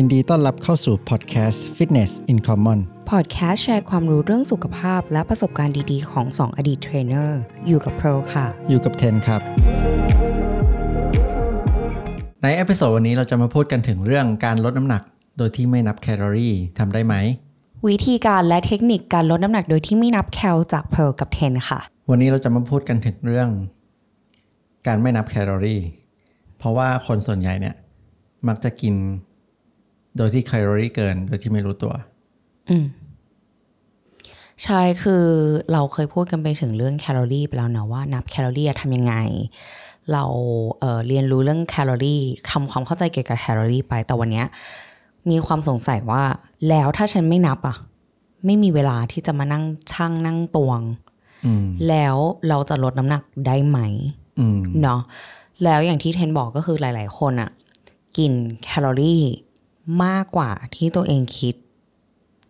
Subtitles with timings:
[0.00, 2.78] ยินดีต้อนรับเข้าสู่พอดแคสต์ Fitness in Common
[3.10, 9.40] พอดแคสต์แชร์ความรู้เรื่องสุขภาพและประสบการณ์ดีๆ ของ 2 อดีตเทรนเนอร์ อยู่กับเพร์ลค่ะ อยู่กับเทนครับ
[12.42, 15.02] ใน episode วันนี้เราจะมาพูดกันถึงเรื่องการลดน้ำหนัก
[15.38, 17.14] โดยที่ไม่นับแคลอรี่ทำได้ไหม
[17.88, 21.80] วิธีการและเทคนิคการลดน้ำหนักโดยที่ไม่นับแคลจากเพร์ลกับเทนค่ะ
[22.10, 23.48] วันนี้เราจะมาพูดกันถึงเรื่อง
[24.86, 25.80] การไม่นับแคลอรี่
[26.58, 27.74] เพราะว่าคนส่วนใหญ่เนี่ย
[28.48, 28.96] มักจะกิน
[30.18, 31.92] โดยที่แคลอรี่เกิน โดยที่ไม่รู้ตัว
[32.70, 32.86] อืม
[34.64, 35.24] ใช่คือ
[35.72, 39.14] เราเคยพูดกันไปถึงเรื่องแคลอรี่ไปแล้วเนาะว่านับแคลอรี่อะทำยังไง
[40.12, 40.24] เรา
[40.80, 44.46] เอ่อเรียนรู้เรื่องแคลอรี่ทำความเข้าใจเกี่ยวกับแคลอรี่ไปแต่วันเนี้ย
[45.30, 46.22] มีความสงสัยว่า
[46.68, 47.76] แล้วถ้าฉันไม่นับอะ
[48.46, 50.80] ไม่มีเวลาที่จะมานั่งชั่งนั่งตวง
[51.46, 52.16] อืมแล้ว
[52.48, 53.78] เราจะลดน้ำหนักได้ไหม
[54.38, 55.00] อืมเนาะ
[55.64, 57.50] แล้วอย่างที่เทนบอกก็คือหลาย ๆ คนอะ
[58.18, 58.32] กิน
[58.64, 59.22] แคลอรี่
[60.04, 61.54] มากกว่าที่ตัวเองคิด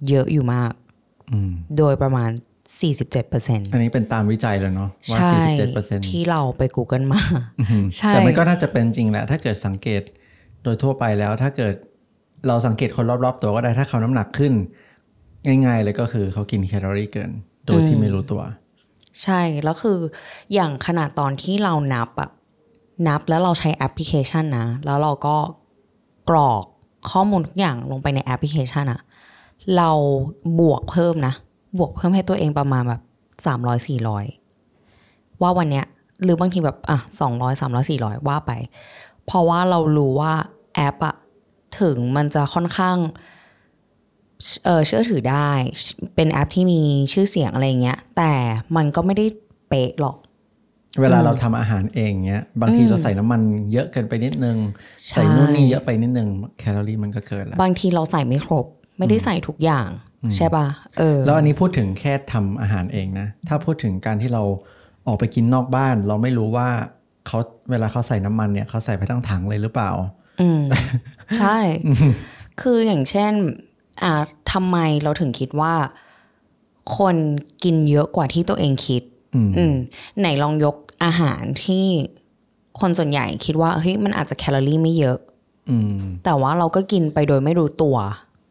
[0.08, 0.72] เยอะอยู่มาก
[1.32, 2.30] อืมโดยประมาณ
[2.80, 7.20] 47%เปอร์เซ็นต์อันนี้เป็นตามวิจัยเลยเนาะว่าใช่47เปอร์เซ็นต์ที่เราไป Google มา
[7.98, 10.02] ใช่แต่มันก็น่าจะเป็นจริงแหละ ถ้าเกิดสังเกต
[10.62, 11.74] โดยทั่วไปแล้ว ถ้าเกิด
[12.46, 14.52] เราสังเกตคนรอบๆตัวก็ได้ถ้าเขาน้ำหนักขึ้น
[15.46, 17.30] ง่ายๆเลยก็คือเขากินแคลอรี่เกิน
[17.66, 18.42] โดยที่ไม่รู้ตัว
[19.22, 19.98] ใช่ แล้วคือ
[20.54, 22.30] อย่างขนาดตอนที่เรานับอะ
[23.08, 25.36] นับแล้วเราใช้แอปพลิเคชันนะ แล้วเราก็
[26.30, 26.64] กรอก
[27.10, 29.00] ข้อมูลทุกอย่างลงไปในแอปพลิเคชันอะ
[29.76, 29.90] เรา
[30.60, 31.34] บวกเพิ่มนะ
[31.78, 33.02] บวกเพิ่มให้ตัวเองประมาณแบบ
[33.46, 34.24] สามร้อยสี่ร้อย
[35.42, 35.84] ว่าวันเนี้ย
[36.22, 38.52] หรือบางทีแบบอะสองร้อยสามร้อยสี่ร้อยว่าไป
[39.26, 40.32] เพราะว่าเรารู้ว่า
[40.74, 41.14] แอปอะ
[41.80, 42.96] ถึงมันจะค่อนข้าง
[44.64, 45.50] เเชื่อถือได้
[46.14, 48.32] เป็นแอปที่มีชื่อเสียงอะไรเงี้ย แต่
[48.76, 49.26] มันก็ไม่ได้
[49.68, 50.16] เป๊ะหรอก
[51.00, 53.40] เวลาเราทำอาหารเองเนี้ย บางทีเราใส่น้ำมัน
[53.72, 54.56] เยอะเกินไปนิดนึง
[55.08, 58.66] ใช่ใส่นู่นนี่เยอะไปนิดนึงแคลอรี่มันก็เกินแล้วบางทีเราใส่ไม่ครบ
[58.98, 59.88] ไม่ได้ใส่ทุกอย่าง
[60.36, 60.66] ใช่ปะ
[60.98, 64.42] เออแล้วอันนี้พูดถึงแค่ทำอาหารเองนะ ถ้าพูดถึงการที่เรา
[65.06, 66.68] ออกไปกินนอกบ้าน เราไม่รู้ว่า
[67.26, 67.38] เขา
[67.70, 69.90] เวลาเขาใส่น้ำมันเนี่ยเขาใส่ไปทั้งถังเลยหรือเปล่า
[70.40, 70.60] อืม
[71.36, 71.58] ใช่
[72.60, 73.32] คืออย่างเช่น
[74.02, 74.12] อ่า
[74.52, 75.74] ทำไมเราถึงคิดว่า
[76.98, 77.16] คน
[77.64, 79.02] กินเยอะกว่าที่ตัวเองคิด
[79.34, 79.74] อืมอืม
[80.20, 81.86] ไหนลองยก อาหารที่
[82.80, 85.18] คนส่วนใหญ่คิดว่าเฮ้ยมันอาจจะแคลอรี่ไม่เยอะ
[85.70, 87.96] อืมแต่ว่าเราก็กินไปโดยไม่รู้ตัว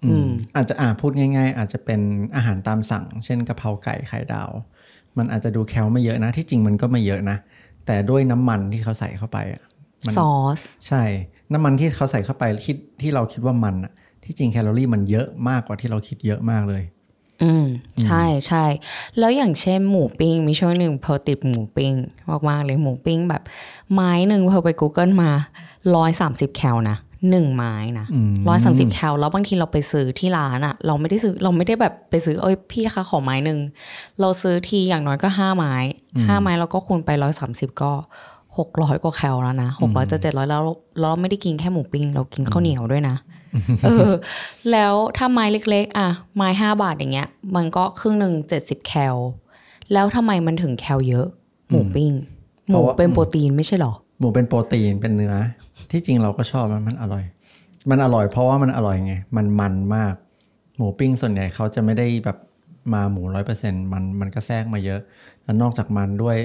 [0.06, 2.02] อืมอาจจะอ่าพูดง่าย ๆ อาจจะเป็น
[2.36, 4.52] อาหารตามสั่ง เช่นกะเพราไก่ไข่ดาว
[5.18, 7.38] มันอาจจะดูแคลไม่เยอะนะที่จริงมันก็ไม่เยอะนะ
[7.86, 9.64] แต่ด้วยน้ำมันที่เขาใส่เข้าไปอะ
[10.06, 11.04] มันซอสใช่
[11.54, 13.94] น้ำมันที่เขาใส่เข้าไปคิดที่เราคิดว่ามันอะ
[14.24, 16.84] ที่จริงแคลอรี่มันเยอะมากกว่าที่เราคิดเยอะมากเลย
[17.44, 17.66] อืม
[18.04, 18.66] ใช่ใช่
[19.20, 21.94] แล้วอย่างเช่นหมูปิ้งมีช่วงหนึ่งเพอติดหมูปิ้ง
[22.50, 23.42] มากๆเลยหมูปิ้งแบบ
[23.94, 25.32] ไม้หนึ่งเพอไป Google มา
[25.96, 26.98] ร้อยสามสิบแคลนะ
[27.30, 28.06] หนึ่งไม้นะ
[28.48, 33.60] ร้อยสามสิบแคลแล้วบางทีเราไปซื้อที่ร้านอะเราไม่ได้ซื้อเราไม่ได้แบบไปซื้อเอ้ยพี่คะขอไม้หนึ่ง
[34.20, 35.74] เราซื้อทีอย่างน้อยก็ห้าไม้
[36.28, 37.92] ห้าไม้แล้วก็คูณไปร้อยสามสิบก็
[38.58, 43.16] หกร้อยกว่าแคลแล้วนะหกร้อยจะเจ็ดร้อยแล้วแล้วเราไม่ได้กินแค่หมูปิ้งเรากินข้าวเหนียวด้วยนะ
[43.84, 44.12] เออ
[44.72, 49.16] แล้วถ้าไม้เล็ก ๆ อะ ไม้ห้าบาทอย่างเงี้ย มันก็ครึ่งหนึ่งเจ็ดสิบแคล
[49.94, 51.28] แล้วทำไมมันถึงแคลเยอะ
[51.70, 52.12] หมูปิ้ง
[52.70, 55.36] หเพมูราะว่าเป็นโปรตีนไม่ใช่หรอ หมูเป็นโปรตีนเป็นเนื้อ
[55.92, 57.24] ที่จริงเราก็ชอบมันมันอร่อย
[57.90, 60.14] มันอร่อยเพราะว่ามันอร่อยไง มันมันมาก
[60.78, 62.38] หมูปิ้งส่วนใหญ่เขาจะไม่ได้แบบ
[62.94, 65.02] มาหมูร้อยเปอร์เซ็นมันมันก็แทรกมาเยอะ
[65.44, 66.38] แล้วนอกจากมันด้วย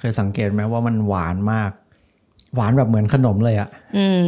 [0.00, 1.70] เคยสังเกตไหมว่ามันหวานมาก
[2.54, 4.22] หวานแบบเหมือนขนมเลยอะอืม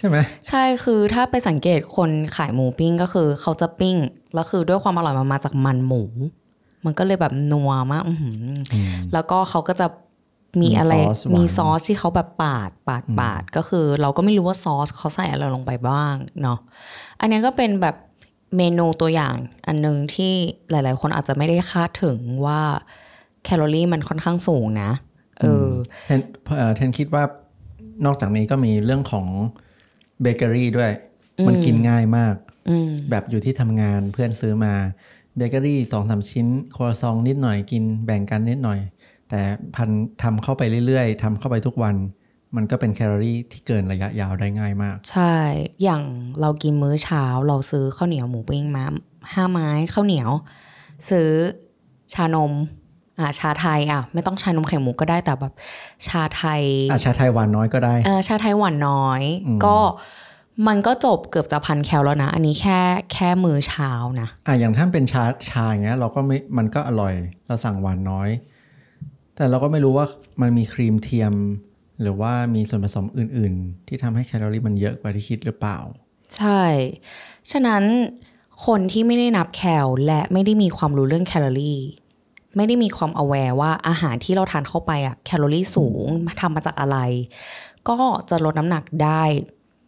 [0.00, 0.18] ใช่ไหม
[0.48, 3.96] ใช่คือถ้าไปสังเกตคนขายหมูปิ้งก็คือเขาจะปิ้ง
[4.34, 6.02] แล้วคือด้วยความอร่อยมันมาจากมันหมู
[6.84, 8.36] มันก็เลยแบบนัวมากอื้อหือ
[8.72, 8.76] อ
[9.12, 9.86] แล้วก็เขาก็จะ
[10.60, 16.58] มีอะไรมีซอสหวานมีซอสที่เขาแบบปาดปาดปาดก็คือ เราก็ไม่รู้ว่าซอสเขาใส่อะไรลงไปบ้างเนาะ
[17.20, 17.96] อันนี้ก็เป็นแบบ
[18.56, 19.34] เมนูตัวอย่าง
[19.66, 20.32] อันหนึ่งที่
[20.70, 22.60] หลาย ๆ คนอาจจะไม่ได้คาดถึงว่า
[23.44, 24.90] แคลอรี่มันค่อนข้างสูงนะ
[25.40, 25.68] เออ
[26.06, 26.20] เทน
[26.56, 27.24] เอ่อเทนคิดว่า
[28.06, 29.26] นอกจากนี้ก็มีเรื่องของ
[30.22, 30.92] เบเกอรี่ด้วย
[31.46, 32.34] มันกินง่ายมาก
[32.68, 34.74] อืมแบบอยู่ที่ทำงานเพื่อนซื้อมา
[35.36, 36.46] เบเกอรี่สองสามชิ้น
[36.76, 38.80] ครัวซองนิดหน่อยกินแบ่งกันนิดหน่อย
[39.28, 39.40] แต่
[39.76, 39.90] พอ
[40.22, 41.96] ทำเข้าไปเรื่อยๆทำเข้าไปทุกวัน
[42.56, 45.34] มันก็เป็นแคลอรี่ที่เกินระยะยาวได้ง่ายมาก ใช่
[45.82, 46.02] อย่าง
[46.40, 48.84] เรากินมื้อเช้าเราซื้อข้าวเหนียวหมูปิ้งมา
[49.32, 50.30] ห้าไม้ข้าวเหนียว
[51.10, 51.30] ซื้อ
[52.14, 52.52] ชานม
[53.18, 55.52] อ่าชาไทยอะไม่ต้องชานมไข่มุกก็ได้แต่แบบ
[56.08, 56.62] ชาไทย
[56.92, 59.22] อาชาไทยหวานน้อยก็ได้เออชาไทยหวานน้อย
[59.64, 59.76] ก็
[60.68, 62.78] มันก็จบเกือบจะพันแคลแล้วนะ อันนี้แค่
[63.12, 63.90] แค่มื้อเช้า
[64.20, 67.14] นะอะอย่างถ้าเป็นชาชาอย่างเงี้ย เราก็ไม่มันก็อร่อย
[67.46, 68.28] เราสั่งหวานน้อย
[69.36, 70.06] แต่เราก็ไม่รู้ว่า
[70.40, 71.34] มันมีครีมเทียม
[72.02, 75.78] หรือว่ามีส่วนผสมอื่น ๆ ที่ทำให้แคลอรี่มันเยอะกว่าที่คิดหรือเปล่า
[76.36, 76.62] ใช่
[77.50, 77.84] ฉะนั้น
[78.66, 81.78] คนที่ไม่ได้นับแคลและไม่ได้มีความรู้เรื่องแคลอรี่
[82.56, 86.06] ไม่ได้มีความ aware ว่าอาหารที่เราทานเข้าไปอะแคลอรี่สูง
[86.40, 86.98] ทำมาจากอะไร
[87.88, 87.96] ก็
[88.30, 89.22] จะลดน้ำหนักได้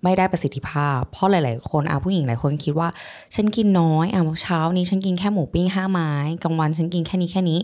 [0.03, 2.88] ไม่ได้ประสิทธิภาพ เพราะหลาย ๆ คนอาผู้หญิงหลายคนคิดว่า
[3.35, 6.12] ฉันกินน้อยอะเช้านี้ฉันกินแค่หมูปิ้งห้าไม้
[6.43, 7.59] กลางวันฉันกินแค่นี้แค่นี้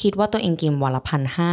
[0.00, 1.52] คิดว่าตัวเองกินวันละพันห้า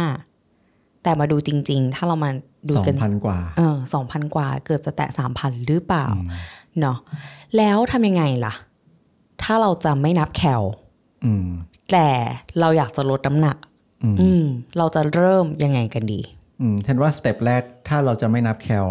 [1.02, 2.30] แต่มาดูจริง ๆ ถ้าเรามา
[2.68, 6.06] ดูสองกันพันกว่าเออสองพันกว่า เกือบจะแตะสามพันหรือเปล่า
[6.80, 6.98] เนาะ
[7.56, 8.54] แล้วทำยังไงล่ะ
[9.42, 10.62] ถ้าเราจะไม่นับแคล
[11.24, 11.48] อืม
[11.92, 12.08] แต่
[12.60, 13.56] เราอยากจะลดน้ำหนัก
[14.02, 14.44] อืมอืม
[14.78, 16.20] เราจะเริ่มยังไงกันดี
[16.60, 18.86] อืมเช่นว่าสเต็ปแรกถ้าเราจะไม่นับแคล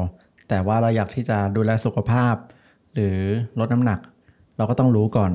[0.50, 2.36] แต่ว่าเราอยากที่จะดูแลสุขภาพ
[2.94, 3.18] หรือ
[3.60, 4.00] ลดน้ำหนัก
[4.58, 5.32] เราก็ต้องรู้ก่อน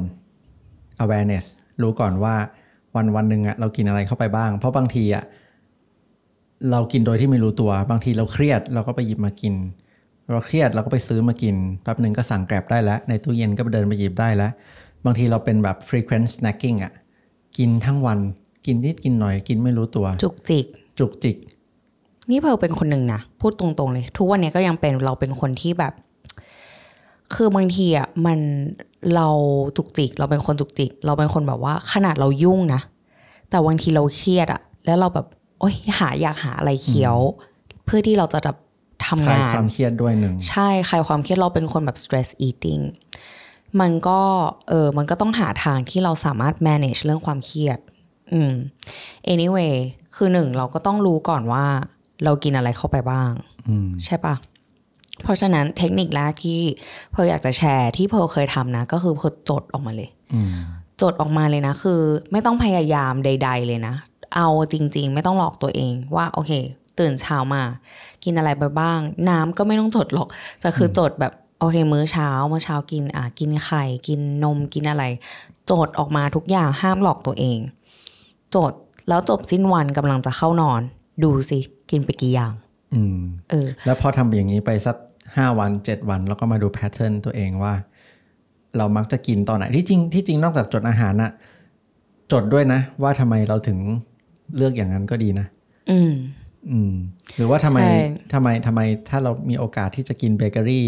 [1.05, 1.45] awareness
[1.83, 2.35] รู้ก่อนว่า
[2.97, 5.25] วันวันหนึ่งอะเรากินอะไรเข้าไปบ้าง เพราะบางทีอะ
[6.71, 9.55] เรากินโดยที่ไม่รู้ตัว บางทีเราเครียดเราก็ไปหยิบมากิน
[10.33, 14.53] เราเครียดเราก็ไปซื้อมากินแป๊บหนึ่งก็สั่งแกร็บได้แล้ว ในตู้เย็นก็เดินไปหยิบได้แล้ว
[15.05, 16.93] บางทีเราเป็นแบบ frequent snacking อะ
[17.59, 18.19] กินทั้งวัน
[18.67, 20.67] กินนิดกินหน่อยกินไม่รู้ตัว จุกจิก
[20.99, 21.37] จุกจิก
[22.31, 25.93] นี่เพร์ลเป็นคนหนึ่งนะพูดตรงๆเลย ทุกวันนี้ก็ยังเป็นเราเป็นคนที่แบบ
[27.35, 28.39] คือบางทีอะมัน
[29.15, 29.29] เรา
[29.77, 32.81] จุกจิก เราเป็นคนจุกจิก เราเป็นคนแบบว่า ขนาดเรายุ่งนะ
[33.51, 35.27] แต่บางทีเราเครียดอะ แล้วเราแบบ
[35.61, 37.17] โอ๊ยหาอยากหาอะไรเคี้ยว
[37.85, 38.57] เพื่อที่เราจะแบบ
[39.05, 42.83] ทำคลายงานความเครียดด้วยหนึ่งใช่คลายความเครียดเราเป็นคนแบบ stress eating
[43.81, 44.21] มันก็
[44.69, 47.79] เออมันก็ต้องหาทางที่เราสามารถ manage เรื่องความเครียด
[48.33, 48.53] อืม
[49.33, 49.75] anyway
[50.17, 51.65] คือหนึ่งเราก็ต้องรู้ก่อนว่า
[52.25, 53.33] เรากินอะไรเข้าไปบ้าง
[53.69, 54.35] อืมใช่ปะ
[55.23, 56.61] เพราะฉะนั้นเทคนิคแรกที่
[57.13, 60.55] เพออยากจะแชร์ที่เพอเคยทำนะ ก็คือเพอจดออกมาเลยอืม
[61.03, 62.01] จดออกมาเลยนะ คือ
[62.33, 63.95] ไม่ต้องพยายามใด ๆ เลยนะ
[64.37, 66.53] เอาจริง ๆ ไม่ต้องหลอกตัวเองว่าโอเค
[67.01, 67.63] ตื่นเช้ามา
[68.25, 70.29] กินอะไรไปบ้าง น้ำก็ไม่ต้องจดหรอก
[70.61, 75.05] แต่คือจดแบบโอเค มื้อเช้ามื้อเช้ากินอะกินไข่ กินนมกินอะไร
[75.71, 77.59] จดออกมาทุกอย่างห้ามหลอกตัวเอง
[78.55, 78.73] จด
[79.09, 80.81] แล้วจบสิ้นวันกำลังจะเข้านอน
[81.25, 81.59] ดูสิ
[81.91, 82.53] กินไปกี่อย่าง
[82.95, 83.19] อืม
[83.51, 84.97] เออ แล้วพอทำอย่างนี้ไปสัก
[85.37, 87.75] ห้าวันเจ็ดวัน แล้วก็มาดูแพทเทิร์นตัวเองว่า
[88.77, 91.33] เรามักจะกินตอนไหนที่จริงที่จริงนอกจากจดอาหารน่ะ
[92.33, 93.79] จดด้วยนะ ว่าทำไมเราถึง
[94.57, 95.47] เลือกอย่างนั้นก็ดีนะ
[95.91, 96.13] อืม
[96.71, 96.93] อืม
[97.37, 97.95] หรือว่าทำไมใช่
[98.33, 100.87] ทำไมทำไมถ้าเรามีโอกาสที่จะกินเบเกอรี่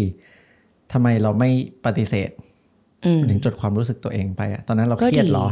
[0.93, 1.49] ทำไมเราไม่
[1.85, 2.29] ปฏิเสธ
[3.05, 5.47] อืมถึงจดความรู้สึกตัวเองไปอะตอนนั้นเราเครียดเหรอ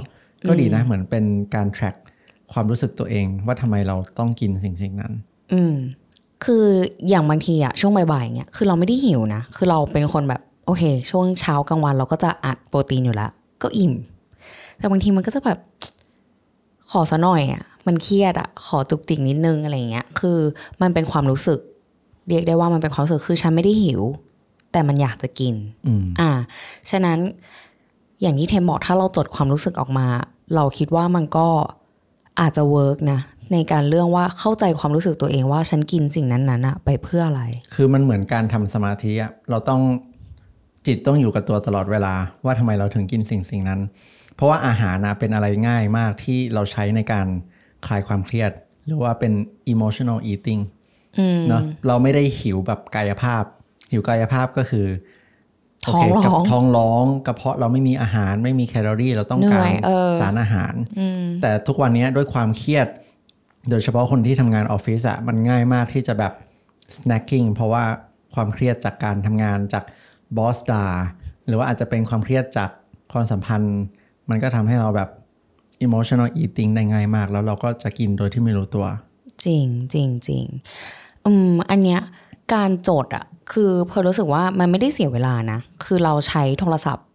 [0.47, 1.95] ก็ดีนะเหมือนเป็นการ track
[2.53, 5.13] ความรู้สึกตัวเอง ว่าทำไมเราต้องกินสิ่งสิ่งนั้น
[5.53, 5.73] อืม
[6.45, 6.65] คือ
[7.09, 13.31] อย่างบางทีอะช่วงบ่ายๆเนี่ยคือเราไม่ได้หิวนะ คือเราเป็นคนแบบโอเค ช่วงเช้ากลางวันเราก็จะอัดโปรตีนอยู่แล้ว
[13.63, 13.93] ก็อิ่ม
[14.77, 15.59] แต่บางทีมันก็จะแบบ
[16.91, 20.37] ขอซะหน่อยอะมันเครียดอะขอจุกจิกนิดนึงอะไรอย่างเงี้ย คือ
[20.81, 21.59] มันเป็นความรู้สึก
[22.29, 24.01] เรียกได้ว่ามันเป็นความรู้สึกคือฉันไม่ได้หิว
[24.75, 25.55] แต่มันอยากจะกิน
[25.87, 26.31] อืมอ่า
[26.89, 27.19] ฉะนั้น
[28.21, 30.07] อย่างที่เทมบอกถ้าเราจดความรู้สึกออกมา
[30.55, 31.47] เราคิดว่ามันก็
[32.39, 33.19] อาจจะเวิร์กนะ
[33.53, 37.43] ในการเรื่องว่าเข้าใจความรู้สึกตัวเองว่าฉันกินสิ่งนั้นๆอะไปเพื่ออะไร
[37.73, 39.81] คือมันเหมือนการทำสมาธิอะเราต้อง
[40.87, 42.13] จิตต้องอยู่กับตัวตลอดเวลา
[42.45, 43.79] ว่าทำไมเราถึงกินสิ่งสิ่งนั้น
[44.35, 47.27] เพราะว่าอาหารนะเป็นอะไรง่ายมากที่เราใช้ในการ
[47.87, 48.51] คลายความเครียด
[48.85, 49.33] หรือว่าเป็น
[49.73, 50.61] emotional eating
[51.47, 53.43] เนอะเราไม่ได้หิวแบบกายภาพ
[53.95, 54.87] หิวกายภาพก็คือ
[55.85, 60.73] โเคท้องร้องกับท้องร้องกระเพาะเราไม่มีอาหารไม่มีแคลอรี่ เราต้องการเหนื่อยเออสารอาหาร
[61.41, 62.87] แต่ทุกวันนี้ด้วยความเครียด
[63.69, 66.33] โดยเฉพาะคนที่ทำงานออฟฟิศอะมันง่ายมากที่จะแบบ
[66.95, 67.83] snacking เพราะว่า
[68.35, 69.83] ความเครียดจากการทำงานจาก
[70.37, 70.85] บอสดา
[71.47, 72.69] หรือว่าอาจจะเป็นความเครียดจาก
[73.13, 73.77] ความสัมพันธ์
[74.29, 75.09] มันก็ทำให้เราแบบ
[75.85, 78.85] emotional eating ได้ง่ายมาก แล้วเราก็จะกินโดยที่ไม่รู้ตัว
[79.45, 80.45] จริงจริงจริง
[81.25, 82.01] อืมอันเนี้ย
[82.53, 87.07] การจดอะ คือเพร์ลรู้สึกว่ามันไม่ได้เสียเวลานะ คือเราใช้โทรศัพท์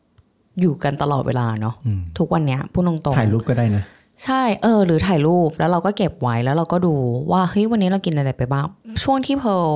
[0.60, 1.74] อยู่กันตลอดเวลาเนาะ
[2.18, 3.84] ทุกวันเนี้ยพูดตรงๆถ่ายรูปก็ได้นะ
[4.24, 6.94] ใช่เออ หรือถ่ายรูปแล้วเราก็เก็บไว้แล้วเราก็ดู
[7.30, 8.66] ว่าเฮ้ยวันนี้เรากินอะไรไปบ้าง
[9.02, 9.68] ช่วงที่เพร์ล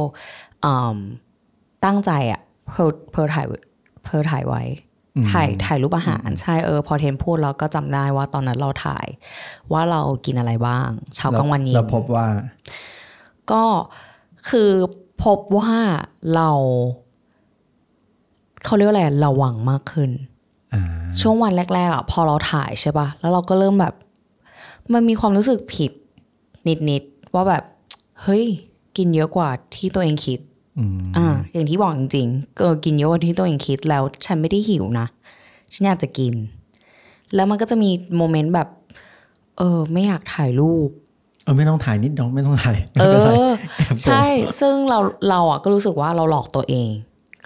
[0.64, 0.96] อืม
[1.84, 3.46] ตั้งใจอะเพร์ลเพร์ลถ่าย
[4.04, 4.62] เพร์ลถ่ายไว้
[5.32, 9.06] ถ่ายถ่ายรูปอาหารใช่เออพอเทนพูดเราก็จำได้ว่าตอนนั้นเราถ่าย
[9.72, 12.26] ว่าเรากินอะไรบ้างเช้ากลางวันเย็นเราพบว่า
[13.52, 13.62] ก็
[14.48, 14.70] คือ
[15.22, 15.72] พบว่า
[16.34, 16.50] เรา
[18.64, 20.10] เขาเรียกว่าอะไรระวังมากขึ้น
[20.74, 20.82] อ่า
[21.20, 23.94] ช่วงวันแรกๆอะพอเราถ่ายใช่ปะแล้วเราก็เริ่มแบบ
[24.92, 25.90] มันมีความรู้สึกผิด
[26.90, 27.64] นิดๆว่าแบบ
[28.22, 28.44] เฮ้ย
[28.96, 30.38] กินเยอะกว่าที่ตัวเองคิด
[30.78, 35.06] อืมอ่าอย่างที่บอกจริงๆเออกินเยอะกว่าที่ตัวเองคิดแล้วฉันไม่ได้หิวนะ
[35.72, 36.34] ฉันอยากจะกิน
[37.34, 38.68] แล้วมันก็จะมีโมเมนต์แบบ
[39.58, 40.90] เออ ไม่อยากถ่ายรูป
[41.44, 44.24] เออไม่ต้องถ่ายนิดน้องไม่ต้องถ่ายเอไม่ป็นไรอแอบโกรธใช่
[44.60, 44.98] ซึ่งเรา
[45.28, 46.88] เราอะก็รู้สึกว่าเราหลอกตัวเอง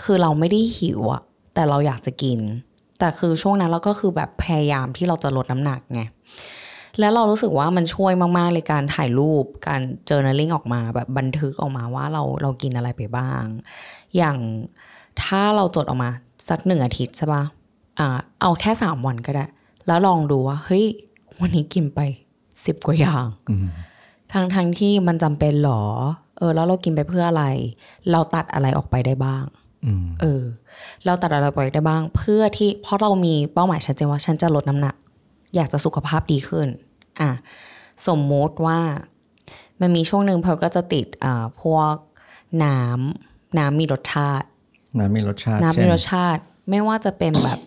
[0.02, 1.22] คือเราไม่ได้หิวอะ
[1.56, 2.40] แแต่เราอยากจะกิน
[2.98, 6.02] แต่คือช่วงนั้นเราก็คือแบบพยายามที่เราจะลดน้ำหนักไง
[7.00, 13.44] แล้วเรารู้สึกว่ามันช่วยมากๆเลยการถ่ายรูปการ journaling ออกมาแบบบันทึกออกมาว่าเราเรากินอะไรไปบ้าง
[14.16, 14.36] อย่าง
[15.22, 16.10] ถ้าเราจดออกมา
[16.48, 17.42] สักหนึ่งอาทิตย์ใช่ปะ
[17.98, 19.44] อ่าเอาแค่สามวันก็ได้
[19.86, 20.84] แล้วลองดูว่าเฮ้ย
[21.40, 22.00] วันนี้กินไป
[22.64, 23.66] สิบกว่าอย่างอืม
[24.32, 25.82] ทั้งทั้งที่มันจำเป็นหรอ
[26.38, 27.44] เออ แล้วเรากินไปเพื่ออะไร
[28.10, 29.44] เราตัดอะไรออกไปได้บ้าง
[29.84, 30.42] อืมเออ
[31.04, 34.94] เราตัดอะไรไปได้บ้าง เพื่อที่เพราะเรามีเป้าหมายชัดเจนว่าฉันจะลดน้ำหนัก
[35.54, 36.68] อยากจะสุขภาพดีขึ้น
[37.20, 37.30] อะ
[38.08, 38.80] สมมติว่า
[39.80, 41.94] มันมีช่วงหนึ่งเพร์ลก็จะติดอ่าพวก
[42.64, 44.46] น้ำน้ำมีรสชาติ
[44.98, 47.58] น้ำมีรสชาติ น้ำเช่นมีรสชาติ ไม่ว่าจะเป็นแบบ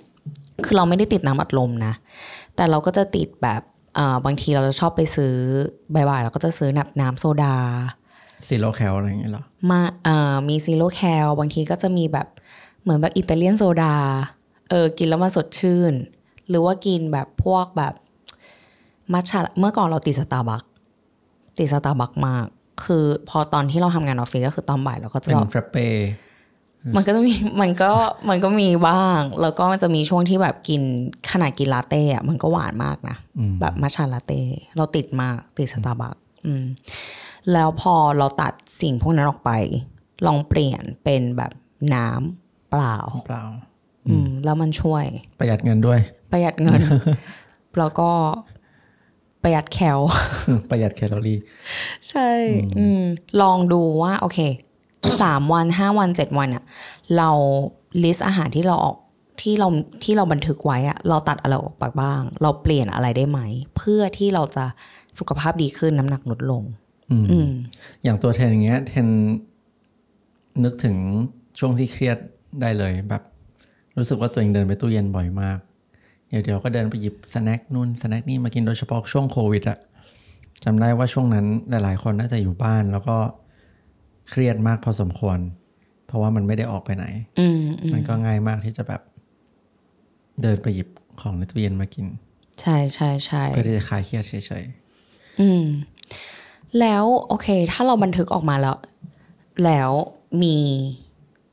[0.66, 1.94] คือเราไม่ได้ติดน้ำอัดลมนะ
[2.56, 3.70] แต่เราก็จะติดแบบอ่า
[4.26, 5.34] บางทีเราจะชอบไปซื้อ
[5.94, 7.56] บ่ายๆเราก็จะซื้อแบบน้ำโซดา
[8.48, 12.28] zero cal อะไรอย่างเงี้ยเหรอมาเอ่อมี zero cal บางทีก็จะมีแบบ
[12.82, 13.96] เหมือนแบบอิตาเลียนโซดา
[14.70, 15.94] เออกินแล้วมันสดชื่น
[16.50, 17.94] หรือว่ากินแบบพวกแบบ
[19.14, 20.64] มัทฉะเมื่อก่อนเราติดสตาร์บัค
[21.58, 22.46] ติดสตาร์บัคมาก
[22.86, 25.88] คือพอตอนที่เราทำงานออฟฟิศก็คือตอนบ่ายเราก็จะเป็น frappe
[26.96, 27.92] มันก็จะมีมันก็
[28.30, 30.82] มันก็มีบ้าง แล้วก็มันจะมีช่วงที่แบบกิน
[31.32, 33.18] ขนาดกินลาเต้อะมันก็หวานมากนะ
[33.62, 34.42] แบบมัทฉะลาเต้
[34.78, 36.64] เราติดมากติดสตาร์บัคอืม
[37.54, 39.52] แล้วพอเราตัดสิ่งพวกนั้นออกไป
[40.26, 41.52] ลองเปลี่ยนเป็นแบบ
[41.96, 42.98] น้ำเปล่า
[43.28, 43.46] เปล่า
[44.08, 45.06] อืม แล้วมันช่วย
[45.40, 46.00] ประหยัดเงินด้วย
[46.32, 46.82] ประหยัดเงิน
[47.78, 48.10] แล้วก็
[49.44, 50.00] ประหยัดแคล
[50.70, 51.40] ประหยัดแคลอรี่
[52.10, 52.30] ใช่
[52.80, 53.02] อืม
[53.42, 54.40] ลองดูว่า โอเค
[55.22, 56.64] สามวันห้าวันเจ็ดวันอะ
[57.18, 57.30] เรา
[58.04, 58.96] ลิสต์อาหารที่เราออก
[59.42, 59.68] ที่เรา
[60.04, 63.40] ที่เราบันทึกไว้อะเราตัดอะไรออกไปบ้าง เราเปลี่ยนอะไรได้ไหม
[63.78, 64.66] เพื่อที่เราจะ
[65.20, 66.64] สุขภาพดีขึ้นน้ำหนักลดลง
[67.12, 67.50] อืมอืม
[68.04, 69.08] อย่างตัวเทนอย่างเงี้ยเทน
[70.64, 70.96] นึกถึง
[71.60, 72.18] ช่วงที่เครียด
[72.62, 73.24] ได้เลยแบบ
[73.98, 75.60] รู้สึกว่าตัวเองเดินไปตู้เย็นบ่อยมาก
[76.30, 79.78] เดี๋ยวเดี๋ยวก็เดินไปหยิบสแน็คนู่นสแน็คนี่มากินโดยเฉพาะช่วงโควิดอะ
[80.64, 83.18] จำได้ว่าช่วงนั้นหลายๆคนน่าจะอยู่บ้าน แล้วก็
[84.32, 85.40] เครียดมากพอสมควร
[86.08, 87.06] เพราะว่ามันไม่ได้ออกไปไหน
[87.40, 89.02] อืมอืมมันก็ง่ายมากที่จะแบบ
[90.42, 90.88] เดินไปหยิบ
[91.22, 92.06] ของในตู้เย็นมากิน
[92.62, 94.64] ใช่ใช่ใช่เพื่อที่จะคลายเครียดเฉย
[95.40, 95.64] อืม
[96.80, 98.78] แล้วโอเค ถ้าเราบันทึกออกมาแล้ว
[99.66, 99.90] แล้ว
[100.44, 100.58] มี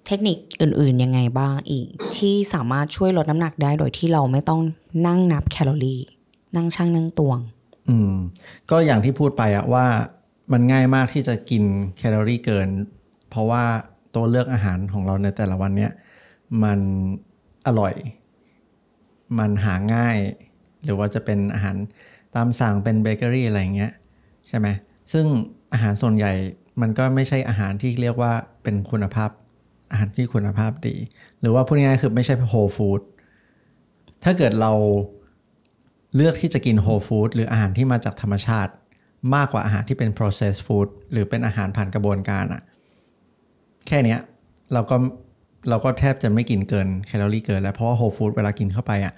[0.06, 4.60] เทคนิคอื่นๆยังไงบ้างอีก ที่สามารถช่วยลดน้ำหนักได้โดยที่เราไม่ต้อง
[5.06, 6.00] นั่งนับแคลอรี่
[6.56, 8.14] นั่งชั่งนั่งตวงๆอืม
[8.70, 9.86] ก็อย่างที่พูดไปอะว่า
[10.52, 11.64] มันง่ายมากที่จะกิน
[11.96, 12.68] แคลอรี่เกิน
[13.30, 13.64] เพราะว่า
[14.14, 15.92] ตัวเลือกอาหารของเราในแต่ละวันเนี้ย
[16.62, 16.80] มัน
[17.66, 17.94] อร่อย
[19.38, 20.16] มันหาง่าย
[20.84, 21.76] หรือว่าจะเป็นอาหาร
[22.34, 23.92] ตามสั่งเป็นเบเกอรี่อะไรอย่างเงี้ย
[24.48, 24.66] ใช่ไหม
[25.12, 25.26] ซึ่ง
[25.72, 26.32] อาหารส่วนใหญ่
[26.80, 29.30] มันก็ไม่ใช่อาหารที่เรียกว่าเป็นคุณภาพ
[29.90, 30.94] อาหารที่คุณภาพดี
[31.40, 33.00] หรือว่าพูดง่ายๆคือไม่ใช่ whole food
[34.24, 34.72] ถ้าเกิดเรา
[36.16, 38.72] เลือกที่จะกิน whole food หรืออาหารที่มาจากธรรมชาติ
[39.34, 42.62] มากกว่าอาหารที่เป็น processed food หรือเป็นอาหารผ่านกระบวนการอะ
[43.86, 44.20] แค่เนี้ย
[44.72, 44.96] เราก็
[45.68, 49.14] เราก็แทบจะไม่กินเกินแคลอรี่เกินแล้ว เพราะว่า whole food เวลากินเข้าไปอะ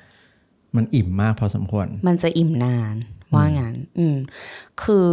[0.76, 2.94] มันอิ่มมากพอสมควร มันจะอิ่มนาน
[3.34, 4.16] ว่างั้นอืม
[4.82, 5.08] คือ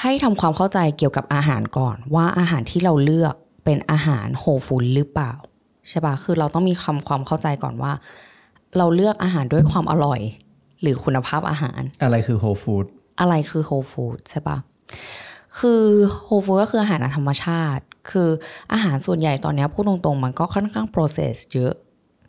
[0.00, 3.34] ให้ทำความเข้าใจเกี่ยวกับอาหารก่อน ว่าอาหารที่เราเลือก
[3.64, 5.32] เป็นอาหารโฮลฟู้ดหรือเปล่า
[5.88, 7.92] ใช่ปะคือเราต้องมีความความเข้าใจก่อนว่า
[8.78, 10.20] เราเลือกอาหารด้วยความอร่อย
[10.82, 12.86] หรือคุณภาพอาหาร อะไรคือโฮลฟู้ด
[13.20, 14.58] อะไรคือโฮลฟู้ดใช่ปะ
[15.58, 15.82] คือ
[16.26, 18.28] โฮลฟู้ดก็คืออาหารธรรมชาติ คือ
[18.72, 21.74] อาหารส่วนใหญ่ตอนเนี้ยพูดตรงๆ มันก็ค่อนข้าง process เยอะ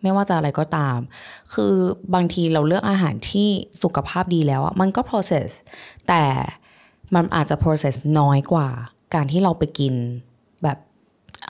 [0.01, 0.97] ไม่ว่าจะอะไรก็ตาม
[1.53, 1.73] คือ
[2.13, 3.49] บางทีเราเลือกอาหารที่
[3.83, 5.49] สุขภาพดีแล้วอะมันก็ process
[6.07, 6.23] แต่
[7.15, 8.69] มันอาจจะ process น้อยกว่า
[9.15, 9.93] การที่เราไปกิน
[10.63, 10.77] แบบ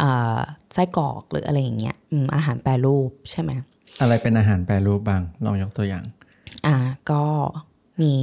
[0.02, 0.40] อ่า
[0.74, 3.52] ไส้กรอกหรืออะไรอย่างเงี้ยอืมอาหารแปรรูปใช่ไหม
[4.02, 6.04] อะไรเป็นอาหารแปรรูปบ้าง ลองยกตัวอย่าง
[6.66, 6.76] อ่า
[7.12, 7.24] ก็
[8.02, 8.16] มี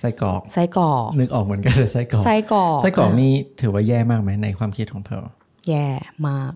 [0.00, 5.26] ไส้กรอกไส้กรอกนึกออกเหมือนกันเลยไส้กรอกไส้กรอกไส้กรอกนี่ถือว่าแย่มากไหมในความคิดของเพร์ล
[5.68, 5.86] แย่
[6.28, 6.52] มาก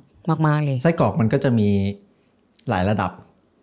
[0.47, 1.69] มากๆเลยไส้กรอกมันก็จะมี
[2.69, 3.11] หลายระดับ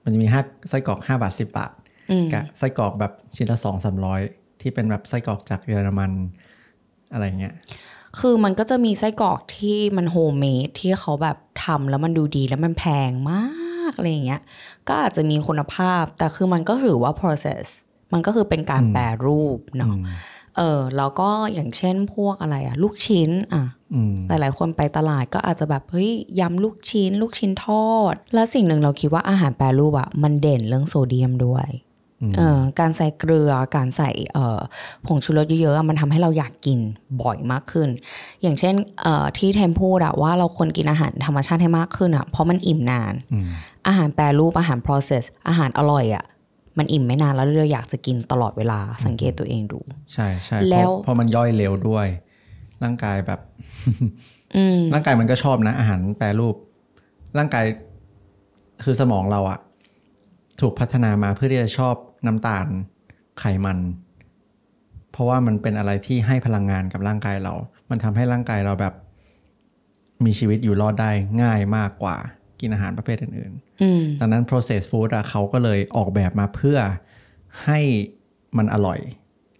[0.03, 1.71] มันจะมีห้าไส้กรอก5บาท10บาท
[2.11, 4.21] อืมกับไส้กรอกแบบชิ้นละสองสามร้อย
[4.61, 6.11] ที่เป็นแบบไส้กรอกจากเยอรมัน
[7.11, 7.53] อะไรเงี้ย
[8.19, 13.45] คือมันก็จะมีไส้กรอกที่มัน homemade ที่เขาแบบทำแล้วมันดูดีแล้วมันแพงมา
[13.89, 14.41] กอะไรอย่างเงี้ย
[14.87, 17.65] ก็อาจจะมีคุณภาพแต่คือมันก็ถือว่า process
[18.13, 19.95] มันก็คือเป็นการแปรรูปเนาะ
[20.57, 31.69] เออแล้วก็อย่างเช่นพวกอะไรอะลูกชิ้นอะอืมหลายๆคนไปตลาดก็อาจจะแบบเฮ้ยยำลูกชิ้น ลูกชิ้นทอด แล้วสิ่งหนึ่งเราคิดว่าอาหารแปรรูปอะมันเด่นเรื่องโซเดียมด้วย
[32.37, 34.59] เอ่อการใส่เกลือการใส่เอ่อ
[35.05, 36.79] ผงชูรสเยอะๆอะมันทำให้เราอยากกิน
[37.21, 37.89] บ่อยมากขึ้น
[38.41, 43.47] อย่างเช่นเอ่อที่เทมพูดอะว่าเราควรกินอาหารธรรมชาติให้มากขึ้นอะเพราะมันอิ่มนานอืม
[43.87, 46.23] อาหารแปรรูปอาหาร process อาหารอร่อยอะ
[46.77, 49.79] มันอิ่มไม่นานแล้วเราอยากจะกินตลอดเวลาสังเกตตัวเองดู
[50.13, 52.07] ใช่ใช่แล้วเพราะเพราะมันย่อยเร็วด้วย
[52.83, 53.39] ร่างกายแบบ
[54.55, 56.55] อืมร่างกายมันก็ชอบนะ อาหารแปรรูป
[57.37, 57.65] ร่างกาย
[58.85, 59.59] คือสมองเราอะ
[60.61, 61.95] ถูกพัฒนามาเพื่อที่จะชอบ
[62.27, 62.67] น้ำตาล
[63.39, 63.77] ไขมัน
[65.11, 67.53] เพราะว่ามันเป็นอะไรที่ให้พลังงานกับร่างกายเรา
[67.89, 68.93] มันทำให้ร่างกายเราแบบ
[70.25, 71.11] มีชีวิตอยู่รอดได้
[71.43, 72.15] ง่ายมากกว่า
[72.63, 76.77] กินอาหารประเภทอื่นๆอืมดังนั้น processed food อะเขาก็เลยออกแบบมาเพื่อ
[77.65, 77.79] ให้
[78.57, 78.99] มันอร่อย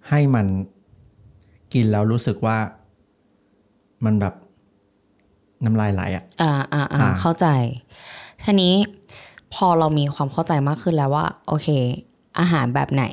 [0.09, 0.47] ให้มัน
[1.73, 2.57] กินแล้วรู้สึกว่า
[4.05, 4.33] มันแบบ
[5.65, 7.47] น้ำลายไหลอะอ่าอ่าอ่าอ่าเข้าใจ
[8.43, 8.75] ทีนี้
[9.53, 11.67] พอเรามีความเข้าใจมากขึ้นแล้วว่า โอเค
[12.39, 13.05] อาหารแบบไหน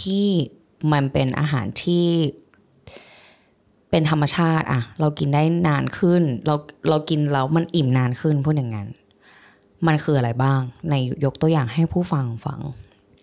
[0.00, 0.26] ที่
[0.92, 2.06] มันเป็นอาหารที่
[3.90, 6.54] เป็นธรรมชาติอะเรากินได้นานขึ้น เรา
[6.88, 8.88] เรากินแล้วมันอิ่มนานขึ้นพูดอย่างนั้น
[9.86, 10.60] มันคืออะไรบ้าง
[10.90, 12.60] ในยกตัวอย่างให้ผู้ฟังฟัง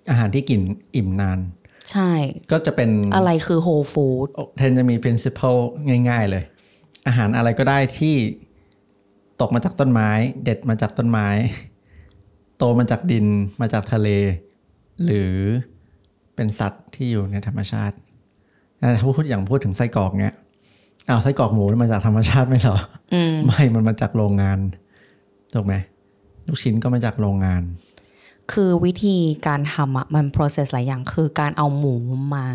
[0.10, 0.62] อาหารที่กิน
[0.96, 1.40] อิ่มนาน
[1.92, 2.12] ใช่
[2.52, 5.60] ก็จะเป็นอะไรคือ whole food เทนจะมี principle
[6.10, 6.44] ง่าย ๆ เลย
[7.08, 8.16] อาหารอะไรก็ได้ที่
[9.42, 10.10] ตกมาจากต้นไม้
[10.44, 11.28] เด็ดมาจากต้นไม้
[12.58, 13.26] โตมาจากดิน
[13.62, 14.10] มาจากทะเล
[15.04, 15.34] หรือ
[16.36, 17.96] เป็นสัตว์ที่อยู่ในธรรมชาติ
[18.82, 20.36] ถ้าพูดอย่างพูดถึงไส้กรอกเนี้ย
[21.10, 22.78] อ้าวไส้กรอกหมูมาจากธรรมชาติไหมเหรอ
[23.14, 24.60] อืมไม่มันมาจากโรงงาน
[25.54, 25.74] ถูกไหม
[26.50, 27.64] ลูกชิ้นก็มาจากโรงงาน
[28.52, 29.16] คือวิธี
[29.48, 31.96] การทำอะมัน process หลายอย่างคือการเอาหมู
[32.36, 32.46] มา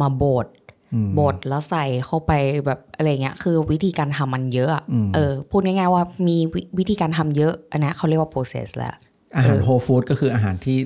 [0.00, 0.46] มาบด
[0.94, 2.32] อืมบดแล้วใส่เข้าไป
[2.66, 8.94] แบบอะไรเงี้ย คือวิธีการทำมันเยอะอะอืมเออพูดง่ายๆว่ามีวิวิธีการทำเยอะอันเนี้ยเขาเรียกว่า process แหละ
[9.36, 10.78] อาหารโฮฟู้ดก็คืออาหารที่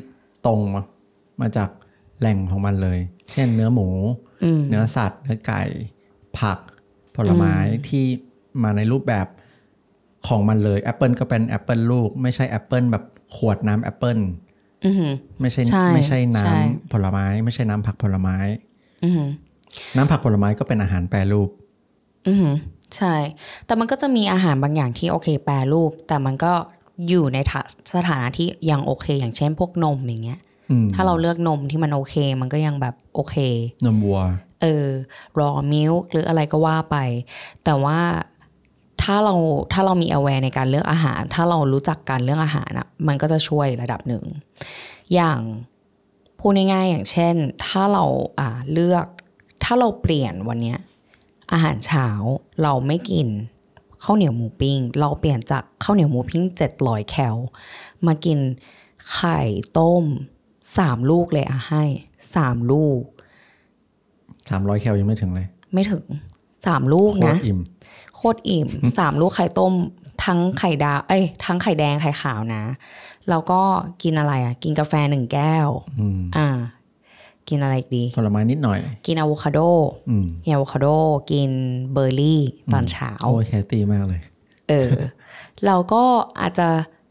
[0.46, 0.82] ตรงมา
[1.40, 1.68] มาจาก
[2.20, 2.98] แหล่งของมันเลย
[3.32, 3.88] เช่นเนื้อหมู
[4.44, 5.62] อืมเนื้อสัตว์ เนื้อไก่
[6.38, 6.58] ผัก
[7.16, 7.54] ผลไม้
[7.88, 8.04] ที่
[8.62, 9.26] มาในรูปแบบ
[10.26, 13.04] ของมันเลยแอปเปิลก็เป็นแอปเปิลลูก ไม่ใช่แอปเปิลแบบ
[13.36, 14.18] ขวดน้ำแอปเปิล
[14.84, 18.36] อือหือไม่ใช่ใช่ใช่ไม่ใช่น้ำผลไม้ ไม่ใช่น้ำผักผลไม้
[19.04, 19.28] อือหือ
[19.96, 21.50] น้ำผักผลไม้ก็เป็นอาหารแปรรูป
[22.28, 22.54] อือหือ
[22.96, 23.14] ใช่
[23.66, 26.52] แต่มันก็จะมีอาหารบางอย่างที่โอเค แปรรูป แต่มันก็
[27.08, 27.60] อยู่ในถา
[27.94, 30.40] สถานะที่ยังโอเค อย่างเช่นพวกนมอย่างเงี้ย
[30.70, 33.36] อืมถ้าเราเลือกนมที่มันโอเค มันก็ยังแบบโอเค
[33.84, 34.20] นมวัว
[34.62, 34.88] เออ
[35.38, 36.96] raw milk หรืออะไรก็ว่าไป
[37.64, 37.98] แต่ว่า
[39.02, 39.34] ถ้าเรา
[39.72, 44.24] ถ้าเรามี aware ในการเลือกอาหาร ถ้าเรารู้จักการเลือกอาหารอะมันก็จะช่วยระดับหนึ่ง
[45.14, 45.40] อย่าง
[46.38, 47.34] พูดง่ายๆอย่างเช่น
[47.66, 48.04] ถ้าเรา
[48.40, 49.06] อ่าเลือก
[49.64, 50.78] ถ้าเราเปลี่ยนวันเนี้ย
[51.52, 52.08] อาหารเช้า
[52.62, 53.28] เราไม่กิน
[54.02, 57.36] ข้าวเหนียวหมูปิ้ง เราเปลี่ยนจากข้าวเหนียวหมูปิ้งเจ็ดร้อยแคล
[58.06, 58.38] มากิน
[59.12, 59.40] ไข่
[59.78, 60.04] ต้ม
[60.78, 61.84] สามลูกเลยอะให้
[62.36, 63.02] สามลูก
[64.48, 66.04] สามร้อยแคลยังไม่ถึงเลย ไม่ถึง
[66.66, 67.60] สามลูกโคตนะรอิ่ม
[68.20, 69.72] โคตรอิ่มสามลูกไข่ต้ม
[70.24, 72.62] ทั้งไข่ดาวเอ้ยทั้งไข่แดงไข่ขาวนะ
[73.28, 73.60] แล้วก็
[74.02, 75.68] กินอะไรอะ กินกาแฟหนึ่งแก้ว
[76.00, 76.48] อืมอ่า
[77.48, 79.60] กินอะไรอีกดีผลไม้นิดหน่อย กินอะโวคาโด
[80.08, 80.86] อืมกินอะโวคาโด
[81.30, 81.50] กิน
[81.92, 84.20] เบอร์รี่ตอนเช้าโอ้ยแฮตตี้มากเลย
[84.68, 84.90] เออ
[85.66, 86.02] เราก็
[86.40, 86.68] อาจจะ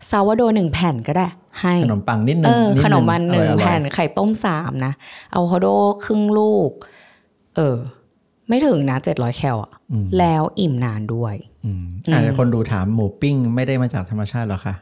[0.09, 1.27] ซาวโดหนึ่งแผ่นก็ได้
[1.61, 4.93] ให้ขนมปังนิดนึเองอดขนมมันหนึ่งอร่อยๆแผ่นไข่ต้มสามนะ
[5.33, 5.67] อะโวคาโด
[6.05, 6.71] ครึ่งลูก
[7.55, 7.77] เออ
[8.49, 11.35] ไม่ถึงนะเจ็ดร้อยแคลอะอืมแล้วอิ่มนานด้วย
[11.65, 14.73] อืมอาจจะคนดูถามหมูปิ้งไม่ได้มาจากธรรมชาติหรอคะ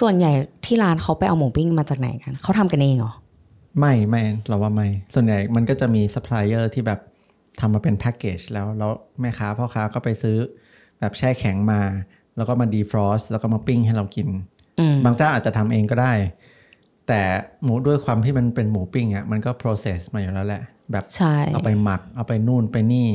[0.00, 0.32] ส่วนใหญ่
[0.64, 3.12] ที่ร้านเขาไปเอาหมูปิ้งมาจากไหนกันเขาทำกันเองเหรอ
[3.78, 7.00] ไม่ไม่เราว่าไม่ ส่วนใหญ่มันก็จะมีซัพพลายเออร์ที่แบบ
[7.60, 10.36] ทำมาเป็นแพ็กเกจแล้วแล้วแม่ค้าพ่อค้าก็ไปซื้อ
[11.00, 11.80] แบบแช่แข็งมา
[12.36, 14.28] แล้วก็มา defrost แล้วก็มาปิ้งให้เรากิน
[14.80, 16.12] อืมบางเจ้าอาจจะทำเองก็ได้
[17.08, 17.20] แต่
[17.62, 23.08] หมูด้วยความที่มันเป็นหมูปิ้งอะมันก็ process มาอยู่แล้วแหละ แบบใช่เอาไปหมักเอาไปนู่นไปนี่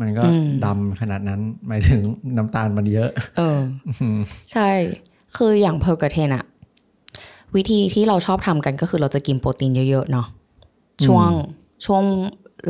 [0.00, 2.00] มันก็อืมดำขนาดนั้นหมายถึง
[2.36, 3.60] น้ำตาลมันเยอะ เออ
[4.52, 4.70] ใช่
[5.36, 6.44] คืออย่างเพร์ลกับเทนอะ
[7.56, 10.26] วิธีที่เราชอบทำกันก็คือเราจะกินโปรตีนเยอะๆเนาะ
[11.06, 11.28] ช่วง
[11.86, 12.04] ช่วง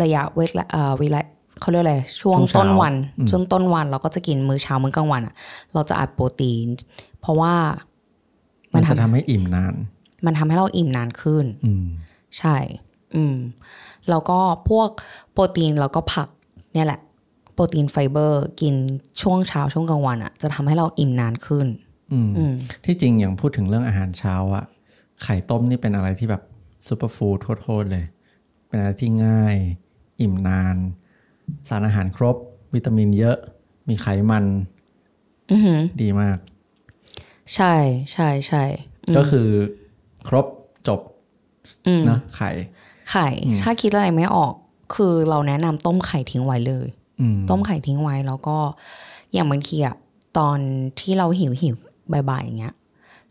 [0.02, 1.20] ระยะเวลาเอ่อเวลา
[1.60, 2.94] เขาเรียกอะไรช่วงช่วงเช้าต้นวัน
[3.30, 5.34] ช่วงต้นวันเราก็จะกินมื้อเช้ามื้อกลางวันอะ
[5.74, 6.66] เราจะอัดโปรตีน
[7.20, 7.54] เพราะว่า
[8.74, 9.74] มันมันทำจะทำให้อิ่มนาน
[10.26, 11.86] มันทำให้เราอิ่มนานขึ้นอืม
[12.38, 12.56] ใช่
[13.14, 13.36] อืม
[14.10, 14.38] แล้วก็
[14.70, 14.88] พวก
[15.32, 16.28] โปรตีนแล้วก็ผัก
[16.74, 17.00] เนี่ยแหละ
[17.54, 18.74] โปรตีนไฟเบอร์ กิน
[19.22, 21.66] ช่วงเช้าช่วงกลางวันอะ่ะ จะทำให้เราอิ่มนานขึ้น
[22.12, 24.64] อืมอืมที่จริงอย่างพูดถึงเรื่องอาหารเช้าอะ
[25.22, 26.42] ไข่ต้มนี่เป็นอะไรที่แบบ
[26.86, 28.04] superfood โคตรๆเลย
[28.68, 29.56] เป็นอะไรที่ง่าย
[30.20, 30.76] อิ่มนาน
[31.68, 32.36] สารอาหารครบ
[32.74, 33.36] วิตามินเยอะ
[33.88, 34.44] มีไขมัน
[35.50, 36.38] อือหือดีมาก
[37.54, 37.74] ใช่
[38.12, 38.64] ใช่ใช่
[39.08, 39.48] อืมก็คือ
[40.28, 40.46] ครบ
[40.88, 41.00] จบ
[41.86, 42.50] อืมเนอะไข่
[43.10, 43.28] ไข่
[43.62, 44.54] ถ้าคิดอะไรไม่ออก
[44.94, 46.86] คือเราแนะนำต้มไข่ทิ้งไว้เลย
[47.20, 48.56] อืมต้มไข่ทิ้งไว้แล้วก็
[49.32, 49.96] อย่างบางทีอะ
[50.38, 50.58] ตอน
[51.00, 51.76] ที่เราหิวหิว
[52.12, 52.74] บ่ายๆอย่างเงี้ย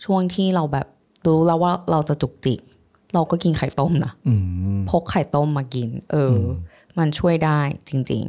[0.03, 0.87] ช่วงที่เราแบบ
[1.27, 2.59] รู้แล้วว่าเราจะจุกจิก
[3.13, 6.39] เราก็กินไข่ต้มนะอืมพกไข่ต้มมากิน เอออ
[6.97, 8.23] มันช่วยได้จริง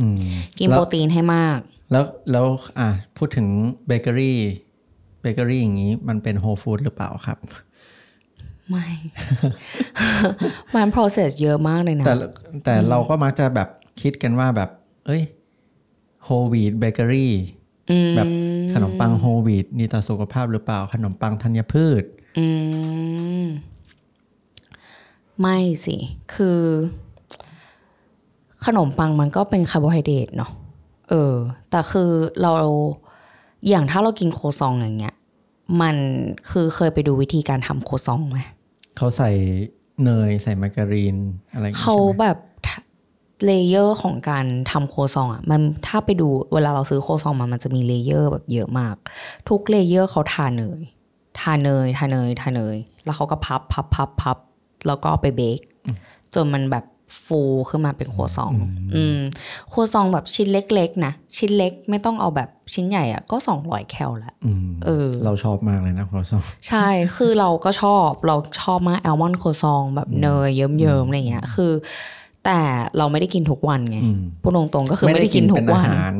[0.00, 1.58] อืมๆกินแล้วโปรตีนให้มาก
[1.90, 2.46] แล้วแล้ว
[2.78, 3.46] อะพูดถึง
[3.86, 4.38] เบเกอรี่
[5.20, 7.38] เบเกอรี่อย่างนี้มันเป็น whole food หรือเปล่าครับ
[8.70, 8.86] ไม่
[10.74, 12.14] มัน process เยอะมากเลยนะ แต่
[12.64, 13.68] แต่เราก็มักจะแบบ
[14.00, 14.70] คิดกันว่าแบบ
[15.06, 15.22] เอ้ย
[16.24, 17.32] whole wheat เบเกอรี่
[17.90, 18.30] อืมแบบ
[18.74, 22.02] ขนมปัง whole wheat ดีต่อสุขภาพหรือเปล่า ขนมปังธัญพืช
[22.38, 22.46] อื
[23.44, 23.46] ม
[25.40, 25.96] ไม่สิ
[26.34, 26.60] คือ
[28.66, 30.50] ขนมปังมันก็เป็นคาร์โบไฮเดรตเนาะ
[31.10, 31.34] เออ
[31.70, 32.10] แต่คือ
[32.42, 32.52] เรา
[33.68, 35.14] อย่างถ้าเรากินครัวซองอย่างเงี้ย
[35.80, 35.96] มัน
[36.50, 38.40] คือเคยไปดูวิธีการทำครัวซองไหม
[39.00, 39.30] เขาใส่
[40.04, 41.16] เนยใส่มาการีน
[41.52, 42.38] อะไรอย่างงี้เขาใช่ไหมแบบ
[43.44, 48.94] layer ของการทำครัวซองอะมันถ้าไปดูเวลาเราซื้อครัวซองมามันจะมี layer แบบเยอะมาก
[49.48, 50.80] ทุก layer เขาทาเนย
[51.40, 54.38] ทาเนยทาเนยทาเนย แล้วเขาก็พับพับพับพับ
[54.86, 55.60] แล้วก็เอาไป bake
[56.34, 56.84] จนมันแบบ
[57.24, 58.52] ฟูขึ้นมาเป็นครัวซอง
[58.94, 59.18] อืม
[59.72, 71.72] ครัวซองแบบชิ้นเล็ก ๆ นะ ชิ้นเล็กไม่ต้องเอาแบบชิ้นใหญ่อะก็สองร้อยแคลละอืมเออ เราชอบมากเลยนะครัวซอง ใช่ คือเราก็ชอบเราชอบมากแอลมอนด์ครัวซอง แบบเนยเยิ้มๆอะไรเงี้ย คือ
[72.44, 72.60] แต่
[72.98, 76.14] เราไม่ได้กินทุกวันไงอืมพูดตรงๆก็คือไม่ได้กินทุกวัน เป็นอาหาร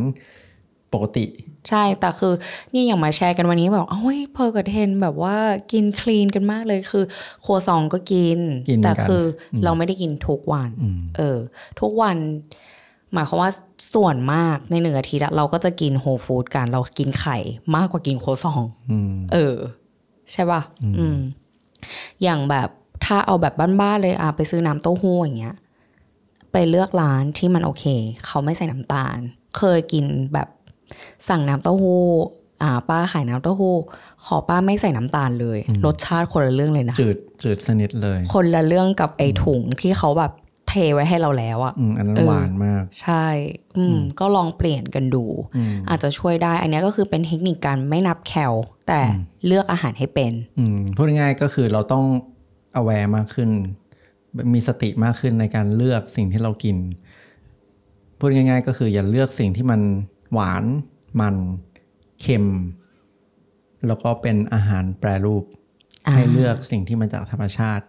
[0.92, 1.24] ปกติ
[1.68, 2.34] ใช่ แต่คือ
[2.72, 5.36] นี่อย่างมาแชร์กันวันนี้แบบเฮ้ยเพิร์ลกับเทนแบบว่า
[5.72, 7.04] กินคลีนกันมากเลยคือ
[7.44, 11.38] ครัวซองก็กินกินเหมืแต่อนกันคืออเราไม่ได้กินทุกวันอืมเออ
[11.80, 12.16] ทุกวัน
[13.12, 13.50] หมายความว่า
[13.94, 17.38] ส่วนมากในหนึ่งอาทิตย์อะเราก็จะกินโฮลฟู้ดกัน เรากินไข่
[17.76, 19.56] มากกว่ากินโครัวซองอืมเออ
[20.32, 20.60] ใช่ป่ะ
[20.98, 21.18] อืม
[22.22, 22.68] อย่างแบบ
[23.04, 25.56] ถ้าเอาแบบบ้านๆเลยอะไปซื้อน้ำเต้าหู้อย่างเงี้ย
[26.52, 27.84] ไปเลือกร้านที่มันโอเค
[28.26, 29.18] เขาไม่ใส่น้ำตาล
[29.56, 30.48] เคยกินแบบ
[31.28, 32.04] สั่งน้ำเต้าหู้
[32.62, 33.74] อ่าป้าขายน้ำเต้าหู้
[34.26, 40.32] ขอป้าไม่ใส่น้ำตาลเลย รสชาติคนละเรื่องเลยนะจืดจืดสนิทเลย คนละเรื่องกับไอ้ถุงที่เขาแบบ
[40.68, 43.26] เทไว้ให้เราแล้วอะอืมอันนั้นเออหวานมาก ใช่
[43.76, 45.24] อืม ก็ลองเปลี่ยนกันดู
[45.88, 48.52] อาจจะช่วยได้ อันนี้ก็คือเป็นเทคนิคการไม่นับแคล
[48.88, 49.00] แต่
[49.46, 52.04] เลือกอาหารให้เป็น อืมพูดง่ายๆก็คือเราต้อง
[52.80, 53.50] aware มากขึ้น
[54.54, 56.76] มีสติมากขึ้นในการเลือกสิ่งที่เรากิน
[58.18, 59.80] พูดง่าย ๆ ก็คืออย่าเลือกสิ่งที่มัน
[60.32, 60.64] หวาน
[61.20, 61.34] มัน
[62.20, 62.46] เค็ม
[63.86, 65.44] แล้วก็เป็นอาหารแปรรูป
[66.06, 67.84] อ่าให้เลือกสิ่งที่มาจากธรรมชาติ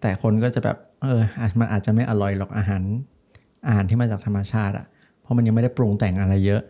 [0.00, 2.82] แต่คนก็จะแบบ เอออาจมันอาจจะไม่อร่อยหรอกอาหาร
[3.66, 4.86] อาหารที่มาจากธรรมชาติอะ
[5.20, 6.62] เพราะมันยังไม่ได้ปรุงแต่งอะไรเยอะ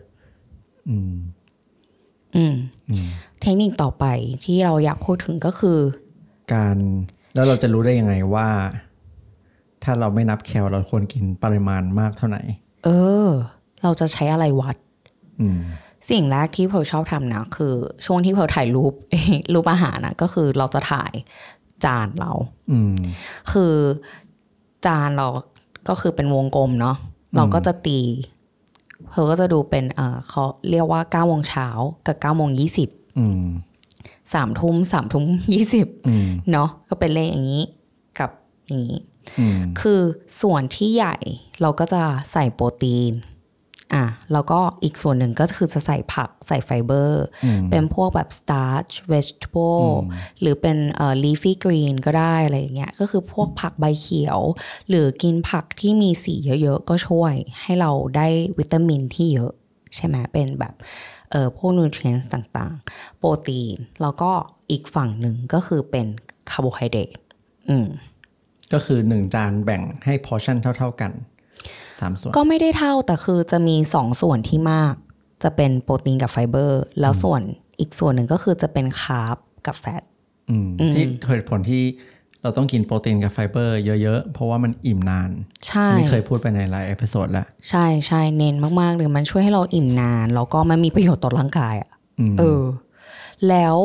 [0.89, 1.13] อืม
[2.35, 2.55] อืม
[3.41, 4.05] เทคนิคต่อไป
[4.43, 5.79] ที่เราอยากพูดถึงก็คือ
[6.53, 6.77] การ
[7.35, 8.49] แล้วเราจะรู้ได้ยังไงว่า
[9.83, 12.41] ถ้าเราไม่นับแคลเราควรกินปริมาณมากเท่าไหร่
[12.85, 12.89] เอ
[13.25, 13.27] อ
[13.83, 14.90] เราจะใช้อะไรวัดอืม
[16.09, 17.73] สิ่งแรกที่เพลชอบทำนะ คือ
[18.05, 18.93] ช่วงที่เพลถ่ายรูป
[19.53, 21.13] รูปอาหารนะก็คือเราจะถ่าย
[21.85, 22.31] จานเรา
[22.71, 22.93] อืม
[23.51, 23.73] คือ
[24.85, 25.27] จานเรา
[25.87, 26.97] ก็คือเป็นวงกลมเนาะ
[27.35, 27.99] เราก็จะตี
[29.09, 31.67] เพลก็จะดูเป็นเออเขาเรียกว่าเก้าโมงเช้า
[32.05, 33.45] กับเก้าโมงยี่สิบอืม
[34.33, 37.63] สามทุ่มสามทุ่มยี่สิบอืมเนาะก็เป็นเลขอย่างนี้
[38.19, 38.29] กับ
[38.67, 38.99] อย่างนี้
[39.39, 40.01] อืมคือ
[40.41, 41.15] ส่วนที่ใหญ่
[41.61, 42.01] เราก็จะ
[42.31, 43.13] ใส่โปรตีน
[43.93, 47.23] อะแล้วก็อีกส่วนหนึ่งก็คือจะใส่ผักใส่ไฟเบอร์
[47.69, 49.85] เป็นพวกแบบ starch vegetable
[50.41, 54.39] หรือเป็นเอ่อ leafy green ก็ได้อะไรอย่างเงี้ยก็คือพวกผักใบเขียว
[54.89, 58.27] หรือกินผักที่มีสีเยอะๆ ก็ช่วยให้เราได้
[58.57, 59.51] วิตามินที่เยอะ
[59.95, 60.73] ใช่ไหมเป็นแบบ
[61.31, 64.31] เอ่อพวก nutrients ต่างๆ โปรตีน แล้วก็
[64.71, 66.07] อีกฝั่งหนึ่งก็คือเป็น
[66.51, 67.17] คาร์โบไฮเดรต
[67.69, 67.87] อืม
[68.73, 71.11] ก็คือหนึ่งจานแบ่งให้พอชั่นเท่า ๆกัน
[72.01, 74.93] สามส่วน ก็ไม่ได้เท่าแต่คือจะมีสองส่วนที่มาก
[75.43, 77.41] จะเป็นโปรตีนกับไฟเบอร์ แล้วส่วน
[77.79, 80.03] อีกส่วนหนึ่งก็คือจะเป็น carb กับ fat
[80.49, 81.83] อืมที่เหตุผลที่
[82.43, 85.31] เราต้องกินโปรตีนกับไฟเบอร์เยอะๆ เพราะว่ามันอิ่มนาน
[85.67, 92.63] ใช่อันนี้เคยพูดไปในหลาย episode แล้ว ใช่ใช่เน้นมากๆเลยมันช่วยให้เราอิ่มนาน แล้วก็มันมีประโยชน์ต่อร่างกายอะอืมเออ
[93.49, 93.75] แล้ว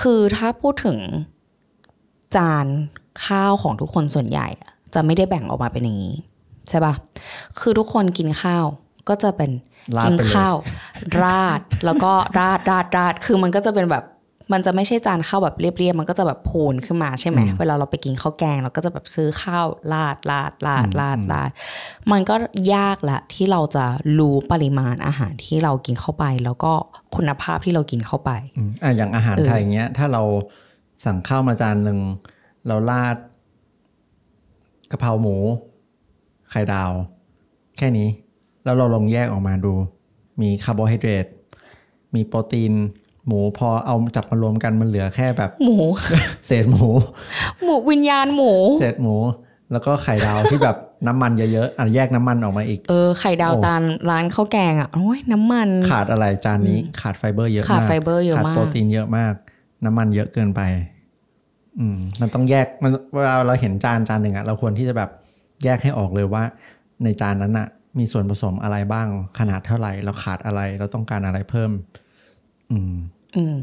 [0.00, 0.98] คือถ้าพูดถึง
[2.36, 2.66] จาน
[3.24, 6.14] ข้าวของทุกคนส่วนใหญ่อะจะไม่ได้แบ่งออกมาเป็นอย่างนี้
[6.68, 6.94] ใช่ปะ
[7.60, 8.66] คือทุกคนกินข้าว
[9.08, 9.50] ก็จะเป็น
[9.96, 10.56] ราดกินไปเลยข้าว
[11.22, 14.04] ราดแล้วก็ราดราดราดคือมันก็จะเป็นแบบ
[14.52, 21.50] มันจะไม่ใช่จานข้าวแบบเรียบๆ มันก็จะแบบพูนขึ้นมาใช่ไหม เวลาเราไปกินข้าวแกง เราก็จะแบบซื้อข้าวราดราดราดราดราด
[22.12, 22.34] มันก็
[22.74, 23.84] ยากละที่เราจะ
[24.18, 26.72] รู้ปริมาณอาหารที่เรากินเข้าไป แล้วก็
[27.16, 30.22] คุณภาพที่เรากินเข้าไปอืมอะอย่างอาหารไทยเงี้ย ถ้าเรา
[31.04, 31.98] สั่งข้าวมาจานหนึ่ง
[32.66, 33.16] เราราด
[34.90, 35.36] กะเพราหมู
[36.50, 36.90] ไข่ดาว
[37.76, 38.08] แค่นี้
[38.64, 39.74] แล้วเราลองแยกออกมาดู
[40.40, 41.26] มีคาร์โบไฮเดรต
[42.14, 42.72] มีโปรตีน
[43.26, 45.78] หมูพอเอาจับมารวมกันมันเหลือแค่แบบหมู
[46.46, 46.88] เศษหมู
[47.62, 49.16] หมูวิญญาณหมู เศษหมู
[49.72, 59.34] แล้วก็ไข่ดาวที่แบบน้ำมันเยอะๆอะแยกน้ำมันออกมาอีก เออไข่ดาวโอ้ตาลร้านข้าวแกงอะโอ้ยน้ำมัน ขาดอะไรจานนี้ขาดไฟเบอร์เยอะมากขาดไฟเบอร์เยอะมากขาดโปรตีนเยอะมาก
[59.84, 60.60] น้ำมันเยอะเกินไป
[61.78, 65.10] อืม มันต้องแยกมันเวลาเราเห็นจานจานหนึ่งอะเราควรที่จะแบบ
[65.64, 66.44] แยกให้ออกเลยว่า
[67.02, 71.70] ในจานนั้นอะมีส่วนผสมอะไรบ้าง ขนาดเท่าไหร่ เราขาดอะไร เราต้องการอะไรเพิ่ม
[72.70, 72.94] อืม
[73.36, 73.56] อืม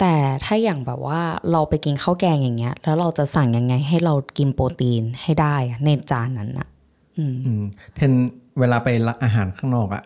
[0.00, 1.20] แต่ถ้าอย่างแบบว่า
[1.52, 6.68] เราไปกินข้าวแกงอย่างเงี้ย แล้วเราจะสั่งยังไงให้เรากินโปรตีนให้ได้อะในจานนั้นอะ
[7.16, 7.62] อืมอืม
[7.94, 8.12] เทน
[8.58, 10.04] เวลาไปร้านอาหารข้างนอกอะ่ะ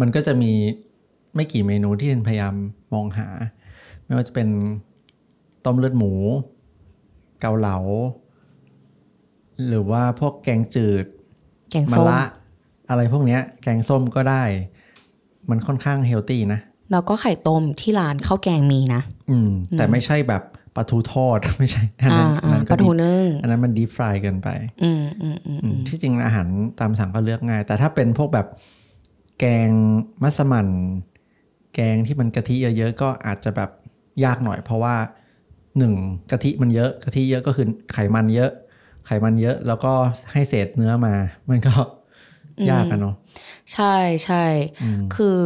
[0.00, 0.52] มันก็จะมี
[1.34, 2.54] ไม่กี่เมนูที่เทนพยายาม
[2.92, 3.26] มองหา
[4.04, 4.48] ไม่ว่าจะเป็น
[5.64, 6.12] ต้มเลือดหมู
[7.40, 7.76] เกาเหลา
[9.68, 11.04] หรือว่าพวกแกงจืด
[11.70, 12.20] แกงมะส้มระ
[12.88, 14.42] อะไรพวกเนี้ย แกงส้มก็ได้
[15.50, 16.60] มันค่อนข้างเฮลตี้นะ
[16.92, 20.42] แล้วก็ไข่ต้มที่ร้านข้าวแกงมีนะ อืม แต่ไม่ใช่แบบ
[20.76, 24.48] ปลาทูทอด ไม่ใช่อันอ่านั้นอันอ่านั้นปก็ลาทูดีนึ่งอันนั้นมันดีฟรายเกินไป
[24.82, 26.46] อืมอืมอืมอืมที่จริงอาหาร
[26.80, 28.46] ตามสั่งก็เลือกง่าย แต่ถ้าเป็นพวกแบบ
[29.38, 29.70] แกง
[30.22, 30.68] มัสมั่น
[31.74, 33.70] แกงที่มันกะทิเยอะๆก็อาจจะแบบ
[34.24, 34.96] ยากหน่อย เพราะว่า
[35.78, 35.94] หนึ่ง
[36.30, 38.50] กะทิมันเยอะกะทิเยอะก็คือไขมันเยอะ
[39.06, 39.92] ไขมันเยอะแล้วก็
[40.32, 41.14] ให้เศษเนื้อมา
[41.48, 41.74] มันก็
[42.70, 43.14] ยากอะเนาะ
[43.72, 44.44] ใช่ใช่
[45.14, 45.38] คือ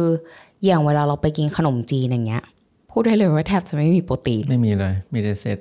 [0.65, 2.43] อย่างเวลาเราไปกินขนมจีนอย่างเงี้ย
[2.91, 5.57] พูดได้เลยว่าแทบจะไม่มีโปรตีน ไม่มีเลย มีแต่เศษ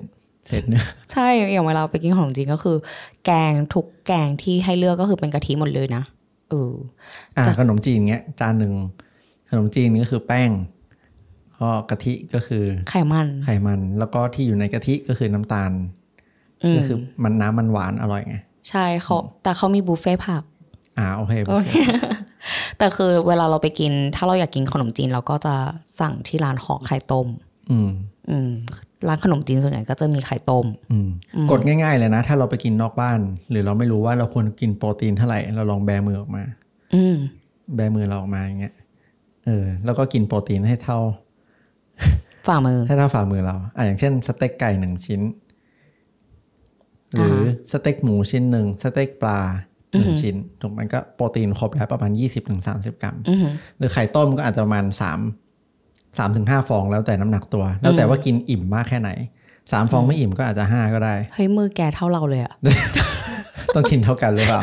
[0.47, 2.77] เศษเนื้อใช่อย่างเวลาไปกินขนมจีนก็คือ
[3.25, 6.03] แกงทุกแกงที่ให้เลือกก็คือเป็นกะทิหมดเลยนะ
[6.51, 6.73] เออ
[7.37, 8.75] อ่าขนมจีนเงี้ย จานหนึ่ง
[9.51, 10.51] ขนมจีนก็คือแป้ง
[11.61, 16.00] ก็กะทิก็คือ ไขมันไขมัน แล้วก็ที่อยู่ในกะทิก็คือน้ำตาลอืม
[16.77, 18.37] ก็คือมันน้ำมันหวานอร่อยไง
[18.71, 20.43] ใช่เขาแต่เขามีบุฟเฟ่ต์ผัก
[20.99, 21.71] อ่าโอเคโอเค
[22.79, 25.55] แต่คือเวลาเราไปกิน ถ้าเราอยากกินขนมจีนเราก็จะ
[26.01, 27.27] สั่งที่ร้านหอไข่ต้ม
[27.71, 27.91] อืม
[28.31, 28.51] อืม
[29.09, 31.09] ร้านขนมจีนส่วนใหญ่ก็จะมีไข่ต้มอืม
[31.51, 33.19] กดง่าย ๆ เลยนะ ถ้าเราไปกินนอกบ้าน
[33.51, 36.43] หรือเราไม่รู้ว่าเราควรกินโปรตีนเท่าไหร่ เราลองแบมือออกมา
[36.95, 37.17] อืม
[37.75, 38.75] แบมือเราออกมาอย่างเงี้ย
[39.47, 40.99] เออ แล้วก็กินโปรตีนให้เท่า
[42.49, 45.21] ฝ่ามือให้เท่าฝ่ามือเรา อะอย่างเช่นสเต็กไก่หนึ่งชิ้น
[47.15, 49.39] หรืออาสเต็กหมูชิ้นหนึ่งสเต็กปลา
[49.99, 52.11] หนึ่งชิ้นถูกมันก็โปรตีนครบแล้วประมาณ
[52.57, 55.21] 20-30 กรัมอือหือหรือไข่ต้มก็อาจจะประมาณสาม
[56.19, 59.11] สามถึงห้าฟองแล้วแต่น้ำหนักตัว แล้วแต่ว่ากินอิ่มมากแค่ไหน
[59.73, 62.55] สามฟองไม่อิ่มก็อาจจะห้าก็ได้ เฮ้ย มือแกเท่าเราเลยอะ
[63.75, 64.63] ต้องกินเท่ากันหรือเปล่า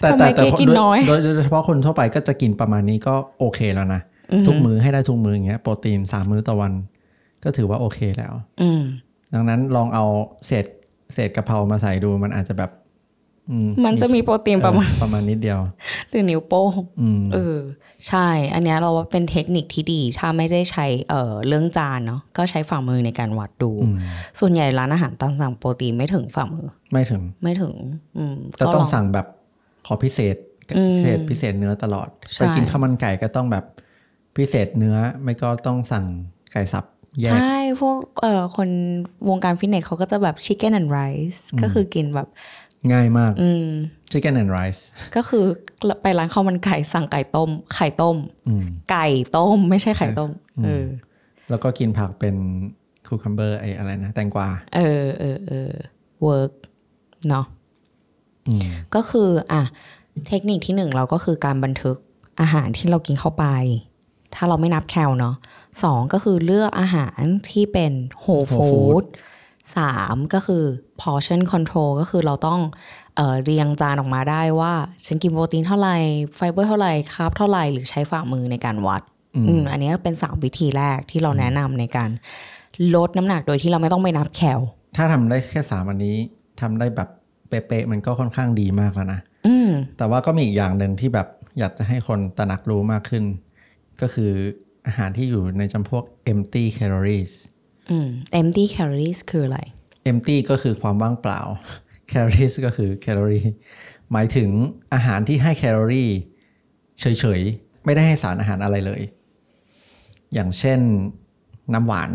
[0.00, 4.00] แต่ทำไมแต่แต่เก๋กินโดยน้อยโดยโดยเฉพาะคนทั่วไปก็จะกินประมาณนี้ก็โอเคแล้วนะ
[4.46, 6.72] ทุกมื้อให้ได้ทุกมื้ออย่างเงี้ยโปรตีนสามมื้อต่อวัน
[7.44, 8.82] ก็ถือว่าโอเคแล้วอืม
[9.34, 10.04] ดังนั้นลองเอา
[10.46, 10.64] เศษ
[11.14, 12.72] เศษกะเพรามาใส่ดูมันอาจจะแบบ
[13.50, 15.58] อืมันจะมีโปรตีนประมาณเออประมาณนิดเดียว
[16.08, 17.58] หรือนิ้วโป้งอืมเออ
[18.08, 23.96] ใช่ อันเนี้ยเราว่าเป็นเทคนิคที่ดี ถ้าไม่ได้ใช้เอ่อเรื่องจานเนาะก็ใช้ฝ่ามือในการวัดดูอืม
[24.38, 27.72] ส่วนใหญ่ร้านอาหารตามสั่งโปรตีนไม่ถึงฝ่ามือ ไม่ถึงไม่ถึง
[28.16, 29.26] อืมจะต้องก็ลสั่งแบบ
[29.86, 30.36] ขอพิเศษ
[30.76, 33.64] อืมพิเศษพิเศษเนื้อตลอดใช่ไปกินข้าวมันไก่ก็ต้องแบบ
[34.36, 36.04] พิเศษเนื้อ ไม่ก็ต้องสั่ง
[36.52, 36.97] ไก่สับแยก
[37.30, 38.68] ใช่พวกเอ่อคน
[39.28, 42.28] วงการฟิตเนสเขาก็จะแบบ chicken and rice ก็คือกินแบบ
[42.92, 43.68] ง่ายมากอืม
[44.12, 44.82] chicken and rice
[45.16, 45.44] ก็คือ
[46.02, 48.16] ไปร้านข้าวมันไก่สั่งไก่ต้ม ไข่ต้ม
[48.48, 50.30] อืมไก่ต้ม ไม่ใช่ไข่ต้ม
[50.64, 50.86] เออ
[51.50, 52.36] แล้วก็กินผักเป็น
[53.06, 55.70] cucumber ไออะไรนะ แตงกวา เออเออเออ
[56.26, 56.52] work
[57.28, 57.44] เนาะ
[58.48, 59.62] อืมก็คืออะ
[60.28, 61.96] เทคนิคที่หนึ่งเราก็คือการบันทึก
[62.40, 63.44] อาหารที่เรากินเข้าไป
[64.34, 65.34] ถ้าเราไม่นับแคลเนาะ
[65.84, 69.04] สองก็คือเลือกอาหารที่เป็น whole Whole food food
[69.76, 70.64] สามก็คือ
[71.02, 72.60] portion control ก็คือเราต้อง
[73.16, 74.72] เอ่อเรียงจานออกมาได้ว่า
[75.04, 75.96] ฉันกินโปรตีนเท่าไหร่
[76.36, 79.02] ไฟเบอร์เท่าไหร่ carb เท่าไหร่หรือใช้ฝ่ามือในการวัด
[79.36, 82.10] อืมอันนี้ก็เป็นสามวิธีแรกที่เราแนะนำในการ
[82.94, 84.60] ลดน้ำหนักโดยที่เราไม่ต้องไปนับแคล
[84.96, 86.16] ถ้าทำได้แค่สามอันนี้
[86.60, 87.08] ทำได้แบบ
[87.48, 93.24] เป๊ะๆมันก็ค่อนข้างดีมากแล้วนะอืมแต่ว่าก็มีอีกอย่างหนึ่งที่แบบอยากจะให้คนตระหนักรู้มากขึ้น
[94.00, 94.32] ก็คือ
[94.86, 97.32] อาหารที่อยู่ในจำพวก empty calories
[97.90, 98.08] อืม
[98.40, 99.60] empty calories คืออะไร
[100.10, 101.40] empty ก็คือความว่างเปล่า
[102.10, 103.44] calories ก็คือแคลอรี่
[104.12, 104.50] หมายถึง
[104.94, 106.10] อาหารที่ให้แคลอรี่
[107.00, 109.02] เฉยๆ ไม่ได้ให้สารอาหารอะไรเลย
[110.34, 110.80] อย่างเช่น
[111.74, 112.10] น้ำหวาน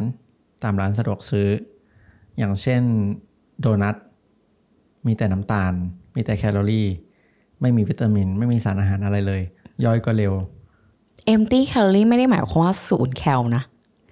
[0.64, 1.50] ตามร้านสะดวกซื้อ
[2.38, 2.82] อย่างเช่น
[3.60, 3.96] โดนัท
[5.06, 5.74] มีแต่น้ำตาล
[6.16, 6.88] มีแต่แคลอรี่
[7.62, 9.42] ไม่มีวิตามิน ไม่มีสารอาหารอะไรเลย
[9.86, 10.34] ย่อยก็เร็ว
[11.34, 13.64] empty calorie ไม่ได้หมายความว่าศูนย์แคลนะ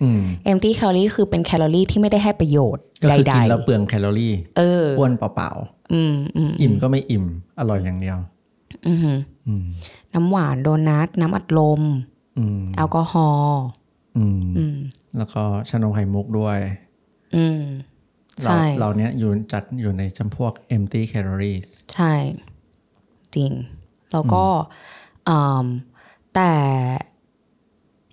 [0.01, 0.21] อืม
[0.51, 5.51] empty calorie คือเป็นแคลอรี่ที่ไม่ได้ให้ประโยชน์ก็ใคือดกินแล้วเปลืองแคลอรี่ๆเอออ้วนเปล่า
[5.93, 7.25] อืมอืมๆอิ่มก็ไม่อิ่ม
[7.59, 8.17] อร่อยอย่างเดียว
[8.87, 9.65] อือหืออืม
[10.13, 11.81] น้ำหวานโดนัทน้ำอัดลม
[12.37, 13.61] อืมแอลกอฮอล์
[14.17, 14.77] อืมอืม
[15.17, 16.59] แล้วก็ชานมไข่มุกด้วย
[17.35, 17.61] อืม
[18.43, 22.13] เราใช่เราเนี้ยอยู่จัดอยู่ในจำพวก empty calories ใช่
[23.35, 23.51] จริง
[24.11, 24.43] แล้วก็
[25.29, 25.65] อืม
[26.35, 26.51] แต่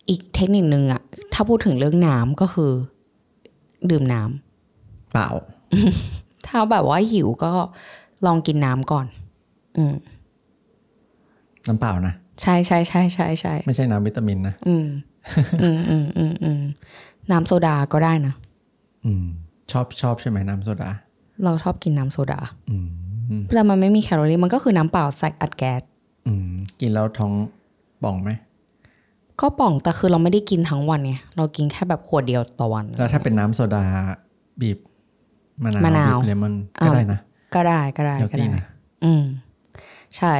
[0.08, 1.02] อีกเทคนิคนึงอะ
[1.32, 2.72] ถ้าพูดถึงเรื่องน้ำก็คือ
[3.90, 5.28] ดื่มน้ำเปล่า
[6.46, 7.52] ถ้าแบบว่าหิวก็
[8.26, 9.06] ลองกินน้ำก่อน
[9.76, 9.94] อืม
[11.68, 14.86] น้ำเปล่านะ ใช่ใช่ใช่ใช่ใช่ไม่ใช่น้ำวิตามินนะ อืม
[15.62, 16.60] อืมอืมอืมอืม
[17.30, 18.34] น้ำโซดาก็ได้นะ
[19.04, 19.26] อืม
[19.72, 20.90] ชอบชอบใช่ไหมน้ำโซดา
[21.44, 22.88] เราชอบกินน้ำโซดา อืม
[23.54, 25.82] แต่มันไม่มีแคลอรี่มันก็คือน้ำเปล่าใส่อัดแก๊ส
[26.26, 26.50] อืม
[26.80, 27.32] กินแล้วท้อง
[28.02, 28.30] ป่องไหม
[29.40, 33.84] ก็ป่องแต่คือเราไม่ได้กินทั้งวันไงเรากินแค่แบบขวดเดียวต่อวัน แล้วถ้าเป็นน้ำโซดา
[34.60, 34.78] บีบ
[35.64, 37.20] มะนาวมะนาวบีบเลมอนอ่าก็ได้นะ
[37.54, 38.64] ก็ได้ก็ได้เฮลก็ตี้ได้นะ
[39.04, 39.24] อืม
[40.16, 40.34] ใช่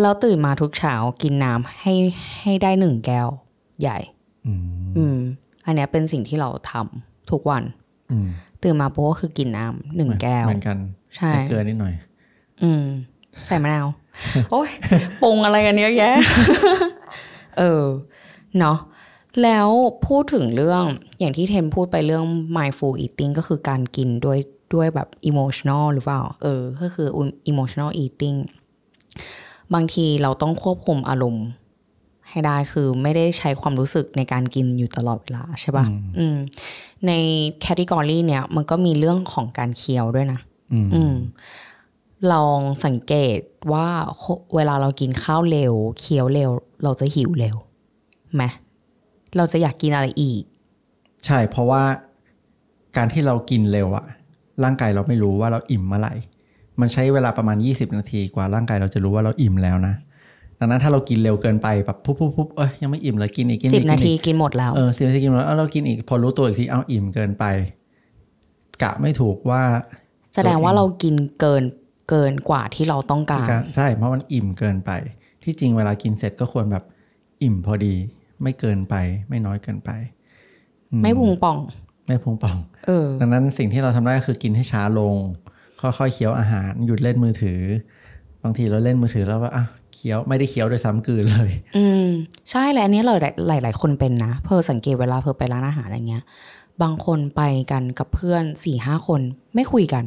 [0.00, 1.94] แล้วตื่นมาทุกเช้ากินน้ำให้
[2.40, 3.28] ให้ได้หนึ่งแก้ว
[3.80, 3.98] ใหญ่
[4.46, 4.60] อืม
[4.96, 5.16] อืม
[5.66, 7.62] อันเนี้ยเป็นสิ่งที่เราทำทุกวัน
[8.10, 8.28] อืม
[8.62, 10.78] ตื่นมาปุ๊บก็คือกินน้ำหนึ่งแก้ว เหมือนกัน
[11.16, 11.94] ใช่แต่เกลือนิดหน่อย
[12.62, 12.84] อืม
[13.44, 13.86] ใส่มะนาว
[14.50, 14.70] โอ้ย
[15.22, 16.14] ปรุงอะไรกันเยอะแยะ
[17.60, 17.84] เออ
[18.58, 18.78] เนาะ
[19.42, 19.68] แล้ว
[20.06, 20.84] พูดถึงเรื่อง
[21.18, 22.24] อย่างที่เทนพูดไปเรื่อง
[22.56, 24.38] mindful eating ก็คือการกินด้วย
[24.74, 27.08] ด้วยแบบ emotional หรือเปล่า เออ ก็คือ
[27.50, 28.38] emotional eating
[29.74, 31.46] บางทีเราต้องควบคุมอารมณ์
[32.30, 35.86] ให้ได้คือไม่ได้ใช้ความรู้สึกในการกินอยู่ตลอดเวลาใช่ปะ่ะ
[36.18, 36.36] อืม
[37.06, 37.12] ใน
[37.60, 40.40] แคตตากรีเนี่ย มันก็มีเรื่องของการเคี้ยวด้วยนะ
[40.72, 41.14] อืมอืม
[42.32, 43.38] ลองสังเกต
[43.72, 43.88] ว่า
[44.54, 46.50] เวลาเรากินข้าวเร็ว เคี้ยวเร็ว
[46.84, 47.56] เราจะหิวเร็ว
[48.34, 48.42] ไหม
[49.36, 50.42] เราจะอยากกินอะไรอีก
[51.26, 51.82] ใช่เพราะว่า
[52.96, 54.06] การที่เรากินเร็วอะ
[54.64, 56.12] ร่างกายเราไม่รู้ว่าเราอิ่มเมื่อไหร่
[56.80, 59.94] มันใช้เวลาประมาณ 20 นาทีกว่าร่างกายเราจะรู้ว่าเราอิ่มแล้วนะ
[60.58, 67.44] ดังนั้นถ้าเรากินเร็วเกินไปแบบปุ๊บปุ๊บปุ๊บเอ้ยยังไม่อิ่มเลยกินอีกกินสิอีบกนากิทีอีกกินหมดแล้วเออสิบนาทีกินแล้วเอ้าเรากินอีกพอรู้ตัวอีกทีเอ้าอิ่มเกินไป
[68.82, 69.62] กะไม่ถูกว่า
[70.34, 71.62] แสดงว่าเรากินเกิน
[72.10, 74.90] เกินกว่าที่เราต้องการการ ใช่ เพราะมันอิ่มเกินไป
[75.44, 76.84] ที่จริงเวลากินเสร็จก็ควรแบบ
[77.42, 77.94] อิ่มพอดี
[78.42, 78.94] ไม่เกินไป
[79.28, 79.90] ไม่น้อยเกินไป
[81.02, 81.58] ไม่พุงป่อง
[82.06, 85.16] ไม่พุงป่องเออดังนั้นสิ่งที่เราทำได้ก็คือกินให้ช้าลง
[85.80, 87.60] ค่อยๆเคี้ยวอาหารหยุดเล่นมือถือ
[88.42, 92.06] บางทีเราเล่นมือถือแล้วว่าอะเคี้ยวไม่ได้เคี้ยวโดยซ้ำกลืนเลย อืม
[92.50, 93.14] ใช่และอันนี้เรา
[93.48, 96.24] หลายหลายๆคนเป็นนะเพอสังเกตเวลาเพอไปร้านอาหารอะไรเงี้ย
[96.82, 99.20] บางคนไปกันกับเพื่อนสี่ห้าคน
[99.54, 100.04] ไม่คุยกัน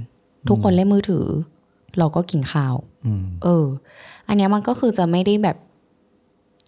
[0.50, 1.26] ทุกคนเล่นมือถือ
[2.00, 2.76] เราก็กินข้าว
[3.06, 3.66] อืมเออ
[4.28, 5.58] อันเนี้ยมันก็คือจะไม่ได้แบบ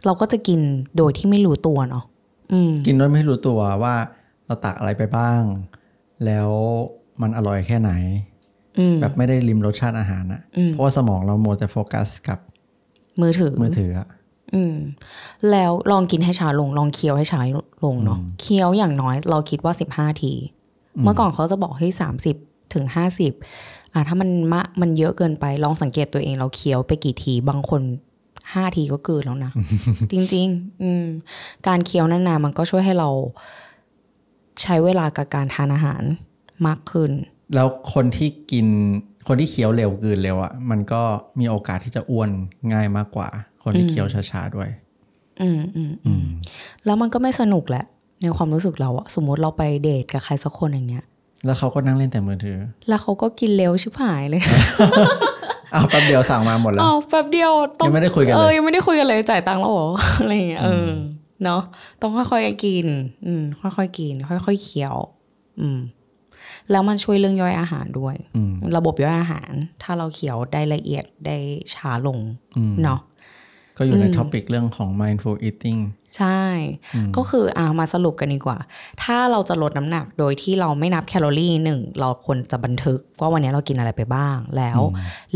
[0.05, 0.59] เราก็จะกิน
[0.97, 2.05] โดยที่ไม่รู้ตัวเนาะ
[2.51, 3.95] อืมกินโดยไม่รู้ตัวว่า
[4.45, 5.41] เราตักอะไรไปบ้าง
[6.25, 6.49] แล้ว
[7.21, 7.91] มันอร่อยแค่ไหน
[8.79, 12.39] อืมแบบไม่ได้ริมรสชาติอาหารอะอืมเพราะว่าสมองเราโมวแต่โฟกัสกับ
[13.21, 14.07] มือถือมือถืออะ
[14.53, 14.75] อืม
[15.51, 17.41] แล้วลองกินให้ช้าลง ลองเคี้ยวให้ช้า
[17.83, 20.33] ลงเนาะเคี้ยวอย่างน้อย เราคิดว่าสิบห้าที
[21.03, 22.35] เมื่อก่อนเขาจะบอกให้สามสิบ
[22.73, 23.33] ถึงห้าสิบ
[23.95, 27.81] อะถ้ามันมะมันเยอะเกินไปลองสังเกตตัวเองเราเคี้ยวไปกี่ทีบางคน
[28.53, 29.51] ห้าทีก็เกินแล้วนะ
[30.11, 31.05] จริง ๆ อืม
[31.67, 33.09] การเคี้ยวนานๆมันก็ช่วยให้เรา
[34.61, 36.03] ใช้เวลากับการทานอาหาร
[36.67, 37.11] มากขึ้น
[37.55, 38.67] แล้วคนที่กิน
[39.27, 41.01] คนที่เคี้ยวเร็วกลืนเร็วอะมันก็
[41.39, 42.29] มีโอกาสที่จะอ้วน
[42.73, 43.27] ง่ายมากกว่า
[43.63, 44.69] คนที่เคี้ยวช้าๆด้วย
[45.41, 46.25] อืมอืมอืม
[46.85, 47.85] แล้วมันก็ไม่สนุกแหละ
[48.21, 51.05] ในความรู้สึกเราอะสมมติเราไปเดทกับใครสักคนอย่างเงี้ย
[51.45, 54.41] แล้วเขาก็นั่งเล่นแต่มือถือ แล้วเขาก็กินเร็วชิบหายเลย
[55.73, 59.89] อ้าวแป๊บเดียวสั่งมาหมดแล้วอ้าวแป๊บเดียวต้องยังไม่ได้คุยกันเลยเออยังไม่ได้คุยกันเลยจ่ายตังค์แล้วเหรอ
[60.21, 60.89] อะไรอย่างเงี้ยเออ
[61.43, 61.61] เนาะ
[62.01, 62.85] ต้องค่อยๆกิน
[63.25, 64.95] อืม ค่อยๆกิน ค่อยๆเคี้ยว
[65.61, 65.79] อืม
[66.71, 69.51] แล้วมันช่วยเรื่องย่อยอาหารด้วยอืมระบบย่อยอาหาร
[69.83, 71.37] ถ้าเราเคี้ยวได้ละเอียดได้
[71.75, 72.19] ช้าลง
[72.57, 72.99] อืมเนาะ
[73.77, 75.79] ก็อยู่ในท็อปิกเรื่องของ mindful eating
[76.17, 76.41] ใช่
[77.17, 78.57] ก็คืออ่ามาสรุปกันดีกว่า
[79.03, 84.79] ถ้าเราจะลดน้ำหนักโดยที่เราไม่นับแคลอรี่หนึ่งเราควรจะบันทึกว่าวันนี้เรากินอะไรไปบ้าง แล้ว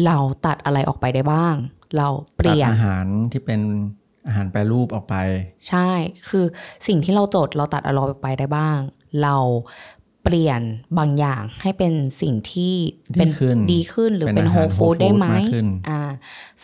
[0.05, 1.55] เราตัดอะไรออกไปได้บ้าง
[1.97, 3.61] เราเปตัดลี่ยนอาหารที่เป็น
[4.27, 5.15] อาหารแปรรูปออกไป
[5.69, 5.89] ใช่
[6.29, 6.45] คือ
[6.87, 8.79] สิ่งที่เราจดเราตัดอะไรออกไปได้บ้าง
[9.23, 9.35] เรา
[10.23, 10.61] เปลี่ยน
[10.97, 12.75] บางอย่างให้เป็นสิ่งที่
[13.17, 16.01] เป็นดีขึ้นดีขึ้นหรือเป็นเป็นอาโฮหารฟู้ด whole ได้ไหม food มากขึ้นอ่า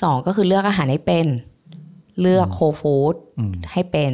[0.02, 1.28] สองก็คือเลือกอาหารให้เป็น
[2.22, 3.16] เลือกโฮฟู้ด
[3.72, 4.14] ให้เป็น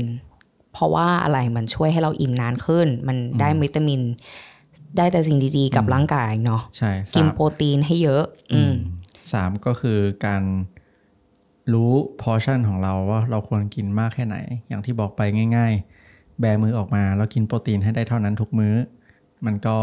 [0.74, 4.02] เพราะว่าอะไรมันช่วยให้เราอิ่มนานขึ้น มันได้วิตามิน
[4.97, 8.24] ได้แต่สิ่งดีๆ กับร่างกายเนาะใช่กินสามโปรตีนให้เยอะ
[8.54, 8.74] อืม
[9.32, 10.43] สามก็คือการ
[11.74, 11.91] รู้
[12.22, 14.38] พอชั่นของเราว่าเราควรกินมากแค่ไหน
[14.68, 15.22] อย่างที่บอกไป
[15.56, 15.74] ง่าย
[16.08, 18.76] ๆ แบมือออกมาแล้วกินโปรตีนให้ได้เท่านั้นทุกมื้อ
[19.45, 19.78] มันก็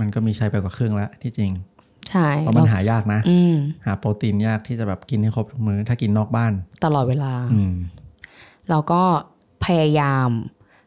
[0.00, 1.50] มันก็มีใช้ไปกว่าครึ่งแล้วที่จริง
[2.10, 3.54] ใช่เพราะมันหายากนะอืม
[3.86, 6.52] หาโปรตีนยากที่จะแบบกินให้ครบทุกมื้อถ้ากินนอกบ้าน
[6.84, 7.74] ตลอดเวลาอืม
[8.70, 9.02] เราก็
[9.64, 10.28] พยายาม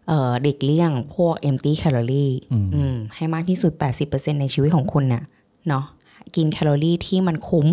[0.07, 3.71] เอ่อเด็กเลี่ยงพวก empty calorie อืมอืมให้มากที่สุด
[4.07, 5.23] 80%ในชีวิตของคุณเนี่ย
[5.67, 5.85] เนาะ
[6.35, 7.67] กินแคลอรี่ที่มันคุ้ม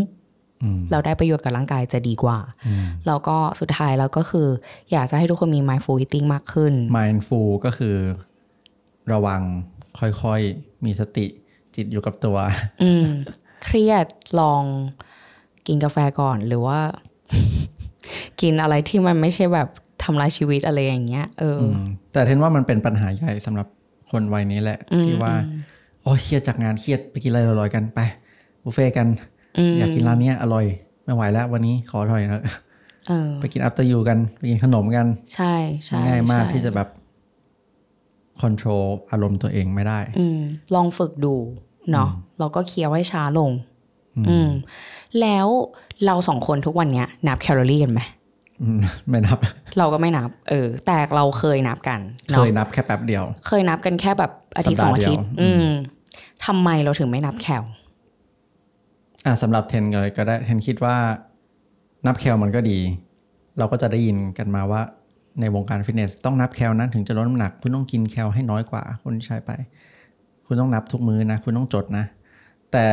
[0.63, 4.49] อืมเราได้ประโยชน์กับร่างกายจะดีกว่าอืมแล้วก็สุดท้ายแล้วก็คือ
[4.93, 7.97] อยากจะให้ทุกคนมี mindful eating มากขึ้น mindful ก็คือ
[9.13, 9.41] ระวัง
[9.99, 11.27] ค่อยๆ มีสติ
[11.77, 12.37] จิตอยู่กับตัว
[12.83, 13.07] อืม
[13.65, 14.07] เครียด
[14.41, 14.63] ลอง
[15.67, 16.81] กินกาแฟก่อนหรือว่า
[18.41, 19.69] กินอะไรที่มันไม่ใช่แบบ
[20.05, 21.81] ทำลายชีวิตอะไรอย่างเงี้ยเอออม
[22.13, 23.67] แต่เทนว่ามันเป็นปัญหาใหญ่สำหรับ
[24.11, 25.35] คนวัยนี้แหละ ที่ว่า
[26.03, 28.01] โอ้ยเครียดจากงานเครียดไปกินอะไรอร่อยๆกันไป
[28.63, 29.07] บุฟเฟ่ต์กัน
[29.79, 30.65] อยากกินร้านเนี้ยอร่อย
[31.05, 32.43] ไม่ไหวแล้ว วันนี้ขอถอยนะ
[33.09, 35.55] เออไปกินอั t เตอร์ยูกัน ไปกินขนมกัน ใช่
[35.85, 36.89] ใช่ง่ายมากใช่ที่จะแบบ
[38.41, 40.41] ค o n t r o l อารมณ์ตัวเองไม่ได้อืม
[40.75, 41.35] ลองฝึกดู
[41.91, 43.51] เนาะเราก็เคี้ยวให้ช้าลง
[44.29, 44.49] อืม
[45.21, 45.47] แล้ว
[46.07, 48.01] เราสองคนทุกวันเนี้ย นับแคลอรี่กันไหม
[48.63, 49.39] อืมไม่นับ
[49.79, 55.67] เราก็ไม่นับ เออ แต่เราเคยนับกัน เคเนาะยนับแค่แป๊บเดียว เคยนับกันแค่แบบอาทิตย์สสัอปงดาห์อาทิตย์เดียวอืม
[56.47, 57.65] ทำไมเราถึงไม่นับแคล
[59.27, 60.97] อะสำหรับเทนเลยก็ได้เทนคิดว่า
[62.07, 62.79] นับแคลมันก็ดี
[63.59, 64.83] เราก็จะได้ยินกันมาว่า
[65.41, 69.51] ในวงการฟิตเนสต้องนับแคลนะถึงจะลดน้ำหนัก คุณต้องกินแคลให้น้อยกว่าคนที่ใช้ไป
[70.47, 72.05] คุณต้องนับทุกมื้อนะ คุณต้องจดนะ
[72.73, 72.87] แต่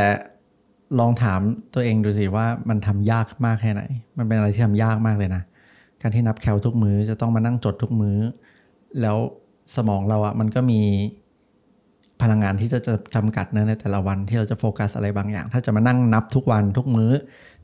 [1.00, 1.42] ลองถาม
[1.74, 3.82] ตัวเองดูสิว่ามันทำยากมากแค่ไหน
[4.18, 5.44] มันเป็นอะไรที่ทำยากมากเลยนะ
[6.02, 8.18] การที่นับแคลทุกมื้อจะต้องมานั่งจดทุกมื้อ
[9.02, 9.18] แล้ว
[9.76, 10.82] สมองเราอะมันก็มี
[12.22, 17.12] พลังงานที่จะจะจำกัดเนะในแต่ละวันที่เราจะโฟกัสอะไรบางอย่าง ถ้าจะมานั่งนับทุกวันทุกมื้อ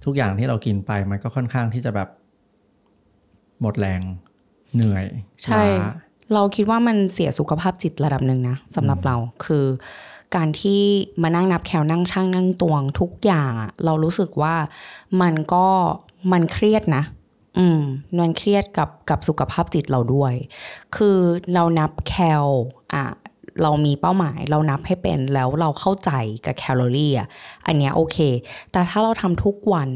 [0.06, 2.10] ทุกอย่างที่เรากินไปมันก็ค่อนข้างที่จะแบบ
[3.62, 4.02] หมดแรง
[4.76, 5.06] เหนื่อย
[5.44, 5.92] ใช่ล้า
[6.34, 9.16] เราคิดว่ามันเสียสุขภาพจิตระดับหนึ่งนะสำหรับเรา
[9.46, 9.66] คือ
[10.36, 10.82] การที่
[11.22, 14.56] มานั่งนับแคลนั่งช่างนั่งตวงทุกอย่างอะเรารู้สึกว่า
[15.22, 15.68] มันก็
[16.32, 17.04] มันเครียดนะ
[17.58, 17.82] อืม
[18.20, 20.34] มันเครียดกับกับสุขภาพจิตเราด้วย
[20.96, 21.18] คือ
[21.54, 22.46] เรานับแคล
[22.94, 23.06] อะ
[23.62, 26.12] เรามีเป้าหมายเรานับให้เป็นแล้วเราเข้าใจ
[26.46, 27.28] กับแคลอรี่อะ
[27.66, 28.18] อันเนี้ยโอเค
[28.72, 29.90] แต่ถ้าเราทำทุกวัน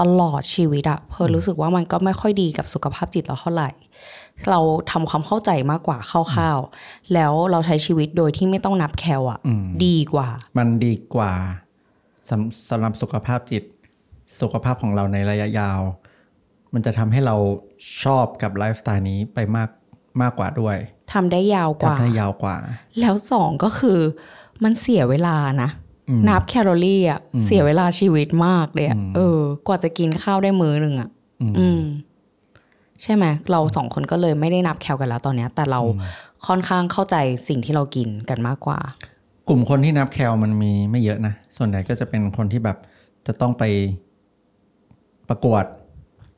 [0.00, 3.70] ตลอดชีวิตอะเพอรู้สึกว่ามันก็ไม่ค่อยดีกับสุขภาพจิตเราเท่าไหร่
[4.50, 4.60] เรา
[4.90, 9.38] ทำความเข้าใจมากกว่าคร่าวๆแล้วเราใช้ชีวิตโดยที่ไม่ต้องนับแคลอะ
[9.86, 10.28] ดีกว่า
[10.58, 11.32] มันดีกว่า
[12.28, 13.62] สำสำหรับสุขภาพจิต
[14.40, 15.80] สุขภาพของเราในระยะยาว
[16.74, 17.36] มันจะทำให้เรา
[18.04, 19.70] ชอบกับไลฟ์สไตล์นี้ไปมาก
[20.22, 20.76] มากกว่าด้วย
[21.12, 22.56] ทำได้ยาวกว่าทำได้ยาวกว่า
[23.00, 23.98] แล้วสองก็คือ
[24.62, 25.70] มันเสียเวลานะ
[26.28, 31.08] นับแคลอรี่อะเสียเวลาชีวิตมากเลยอะเออ กว่าจะกินข้าวได้มื้อหนึ่งอะ
[31.58, 31.82] อืม
[33.02, 35.80] ใช่ไหมเราสองคนก็เลยไม่ได้นับแคลกันแล้วตอนเนี้ยแต่เรา
[36.46, 37.16] ค่อนข้างเข้าใจ
[37.48, 38.78] สิ่งที่เรากินกันมากกว่า
[39.48, 42.78] กลุ่มคนที่นับแคลมันมีไม่เยอะนะส่วนใหญ่ก็จะเป็นคนที่แบบ
[43.26, 43.64] จะต้องไป
[45.28, 45.64] ประกวด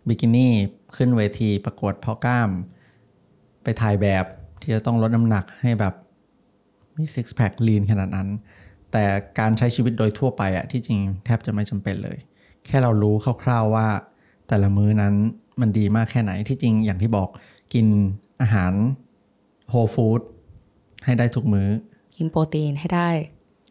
[0.08, 0.52] บิกินี่
[0.96, 2.50] ขึ้นเวทีประกวดเพาะกล้าม
[3.62, 4.24] ไปถ่ายแบบ
[4.62, 5.94] ที่จะต้องลดน้ำหนักให้แบบ
[6.96, 8.28] มีซิกแพคลีนขนาดนั้น
[8.92, 9.04] แต่
[9.38, 12.18] การใช้ชีวิตโดยทั่วไปอะที่จริงแทบจะไม่จำเป็นเลย
[12.66, 13.86] แค่เรารู้คร่าวๆว่า
[14.48, 15.14] แต่ละมื้อนั้น
[15.60, 17.28] มันดีมากแค่ไหนที่จริงอย่างที่บอก
[17.74, 17.86] กิน
[18.40, 18.72] อาหาร
[19.70, 20.20] whole food
[21.04, 21.68] ให้ได้ทุกมื้อ
[22.16, 23.08] กินโปรตีนให้ได้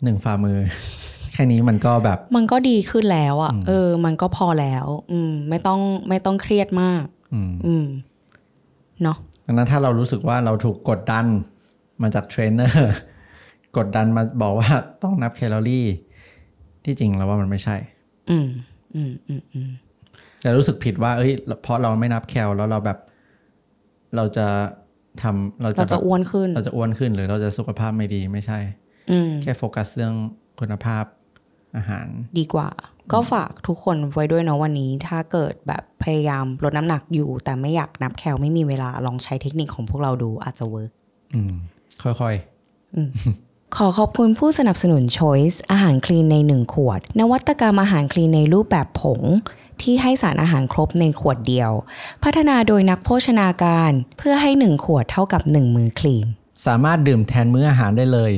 [0.03, 0.59] หนึ่งฝ่ามือ
[1.34, 5.79] แค่นี้มันก็แบบ มันก็ดีขึ้นแล้วอะ่ะ เออ มันก็พอแล้ว อืม ไม่ต้อง
[6.09, 7.03] ไม่ต้องเครียดมาก
[7.34, 7.86] อืมอืม
[9.03, 11.25] เนาะดังนั้นถ้าเรารู้สึกว่าเราถูกกดดัน
[12.01, 12.93] มาจากเทรนเนอร์
[13.77, 14.69] กดดันมาบอกว่า
[15.03, 15.88] ต้องนับแคลอรี่
[16.86, 17.75] ที่จริงแล้วว่ามันไม่ใช่
[18.29, 18.47] อืม
[18.95, 19.69] อืมอืมอืม
[20.42, 21.32] แต่รู้สึกผิดว่าเอ้ย
[21.62, 22.98] เพราะเราไม่นับแคลแล้วเราแบบ
[24.16, 24.48] เราจะ
[25.22, 28.60] ทำเราจะเราจะแบบอ้วนขึ้น เราจะอ้วนขึ้นหรือเราจะสุขภาพไม่ดีไม่ใช่
[29.12, 30.14] อืมแค่โฟกัสเรื่อง
[30.60, 31.04] คุณภาพ
[31.78, 32.08] อาหาร
[32.39, 32.70] ดีกว่า
[33.12, 40.91] ก็ฝากทุกคนไว้ด้วยเนาะวันนี้ ถ้าเกิดแบบพยายามลดน้ำหนักอยู่ แต่ไม่อยากนับแคลไม่มีเวลาลองใช้เทคนิคของพวกเราดูอาจจะ work
[41.34, 41.54] อืม
[42.02, 42.36] ค่อย
[43.78, 49.22] ขอขอบคุณผู้สนับสนุน Choice อาหารคลีนใน 1 ขวด นวัตกรรมอาหารคลีนในรูปแบบผง
[49.84, 51.71] ที่ให้สารอาหารครบในขวดเดียว
[52.23, 56.27] พัฒนาโดยนักโภชนาการเพื่อให้ 1 ขวดเท่ากับ 1 มือคลีน
[56.65, 58.32] สามารถดื่มแทนมื้ออาหารได้เลย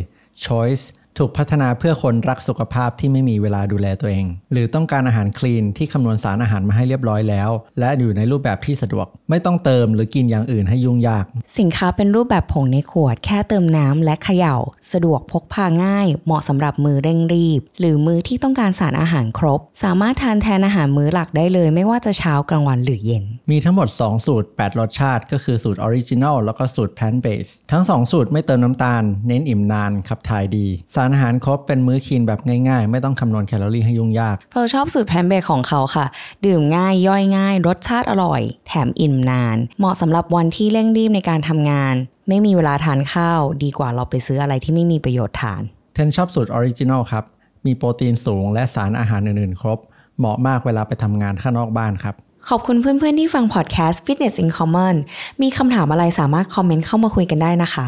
[0.45, 0.83] Choice
[1.18, 7.49] ถูกพัฒนาเพื่อคนรักสุขภาพที่ไม่มีเวลาดูแลตัวเอง หรือต้องการอาหารคลีนที่คำนวณสารอาหารมาให้เรียบร้อยแล้ว
[7.80, 11.26] และอยู่ในรูปแบบที่สะดวก ไม่ต้องเติมหรือกินอย่างอื่นให้ยุ่งยาก
[11.59, 14.55] สินค้าเป็นรูปแบบผงในขวด แค่เติมน้ำและเขย่า
[14.93, 27.53] สะดวกพกพาง่าย เหมาะสำหรับมื้อเร่งรีบ หรือมื้อที่ต้องการสารอาหารครบ สามารถทานแทนอาหารมื้อหลักได้เลย ไม่ว่าจะเช้ากลางวันหรือเย็น มีทั้งหมด 2 สูตร 8 รสชาติ ก็คือสูตรออริจิน l ลแล้วก็สูตร plant based
[27.72, 32.39] ทั้ง 2 สูตรไม่เติมน้ำตาล เน้นอิ่มนานขับถ่ายดีสารอาหารครบเป็นมื้อ clean แบบ
[32.70, 36.06] ง่ายๆ ไม่ต้องคำนวณแคลอรี่ให้ยุ่งยากเพิร์ลชอบสูตร plant based ของเขาค่ะ
[36.45, 41.95] ดื่มง่ายย่อยง่าย รสชาติอร่อย แถมอิ่มนาน เหมาะสำหรับวันที่เร่งรีบในการทำงาน
[42.28, 45.62] ไม่มีเวลาทานข้าว ดีกว่าเราไปซื้ออะไรที่ไม่มีประโยชน์ทาน
[45.93, 47.24] เทนชอบสูตรออริจิน l ลครับ
[47.66, 49.80] มีโปรตีนสูงและสารอาหารอื่นๆ ครบ
[50.20, 52.16] เหมาะมากเวลาไปทำงานข้างนอกบ้านครับ
[52.49, 54.95] ขอบคุณเพื่อนๆที่ฟังพอดแคสต์ Fitness in Common
[55.41, 57.88] มีคำถามอะไรสามารถ comment เข้ามาคุยกันได้นะคะ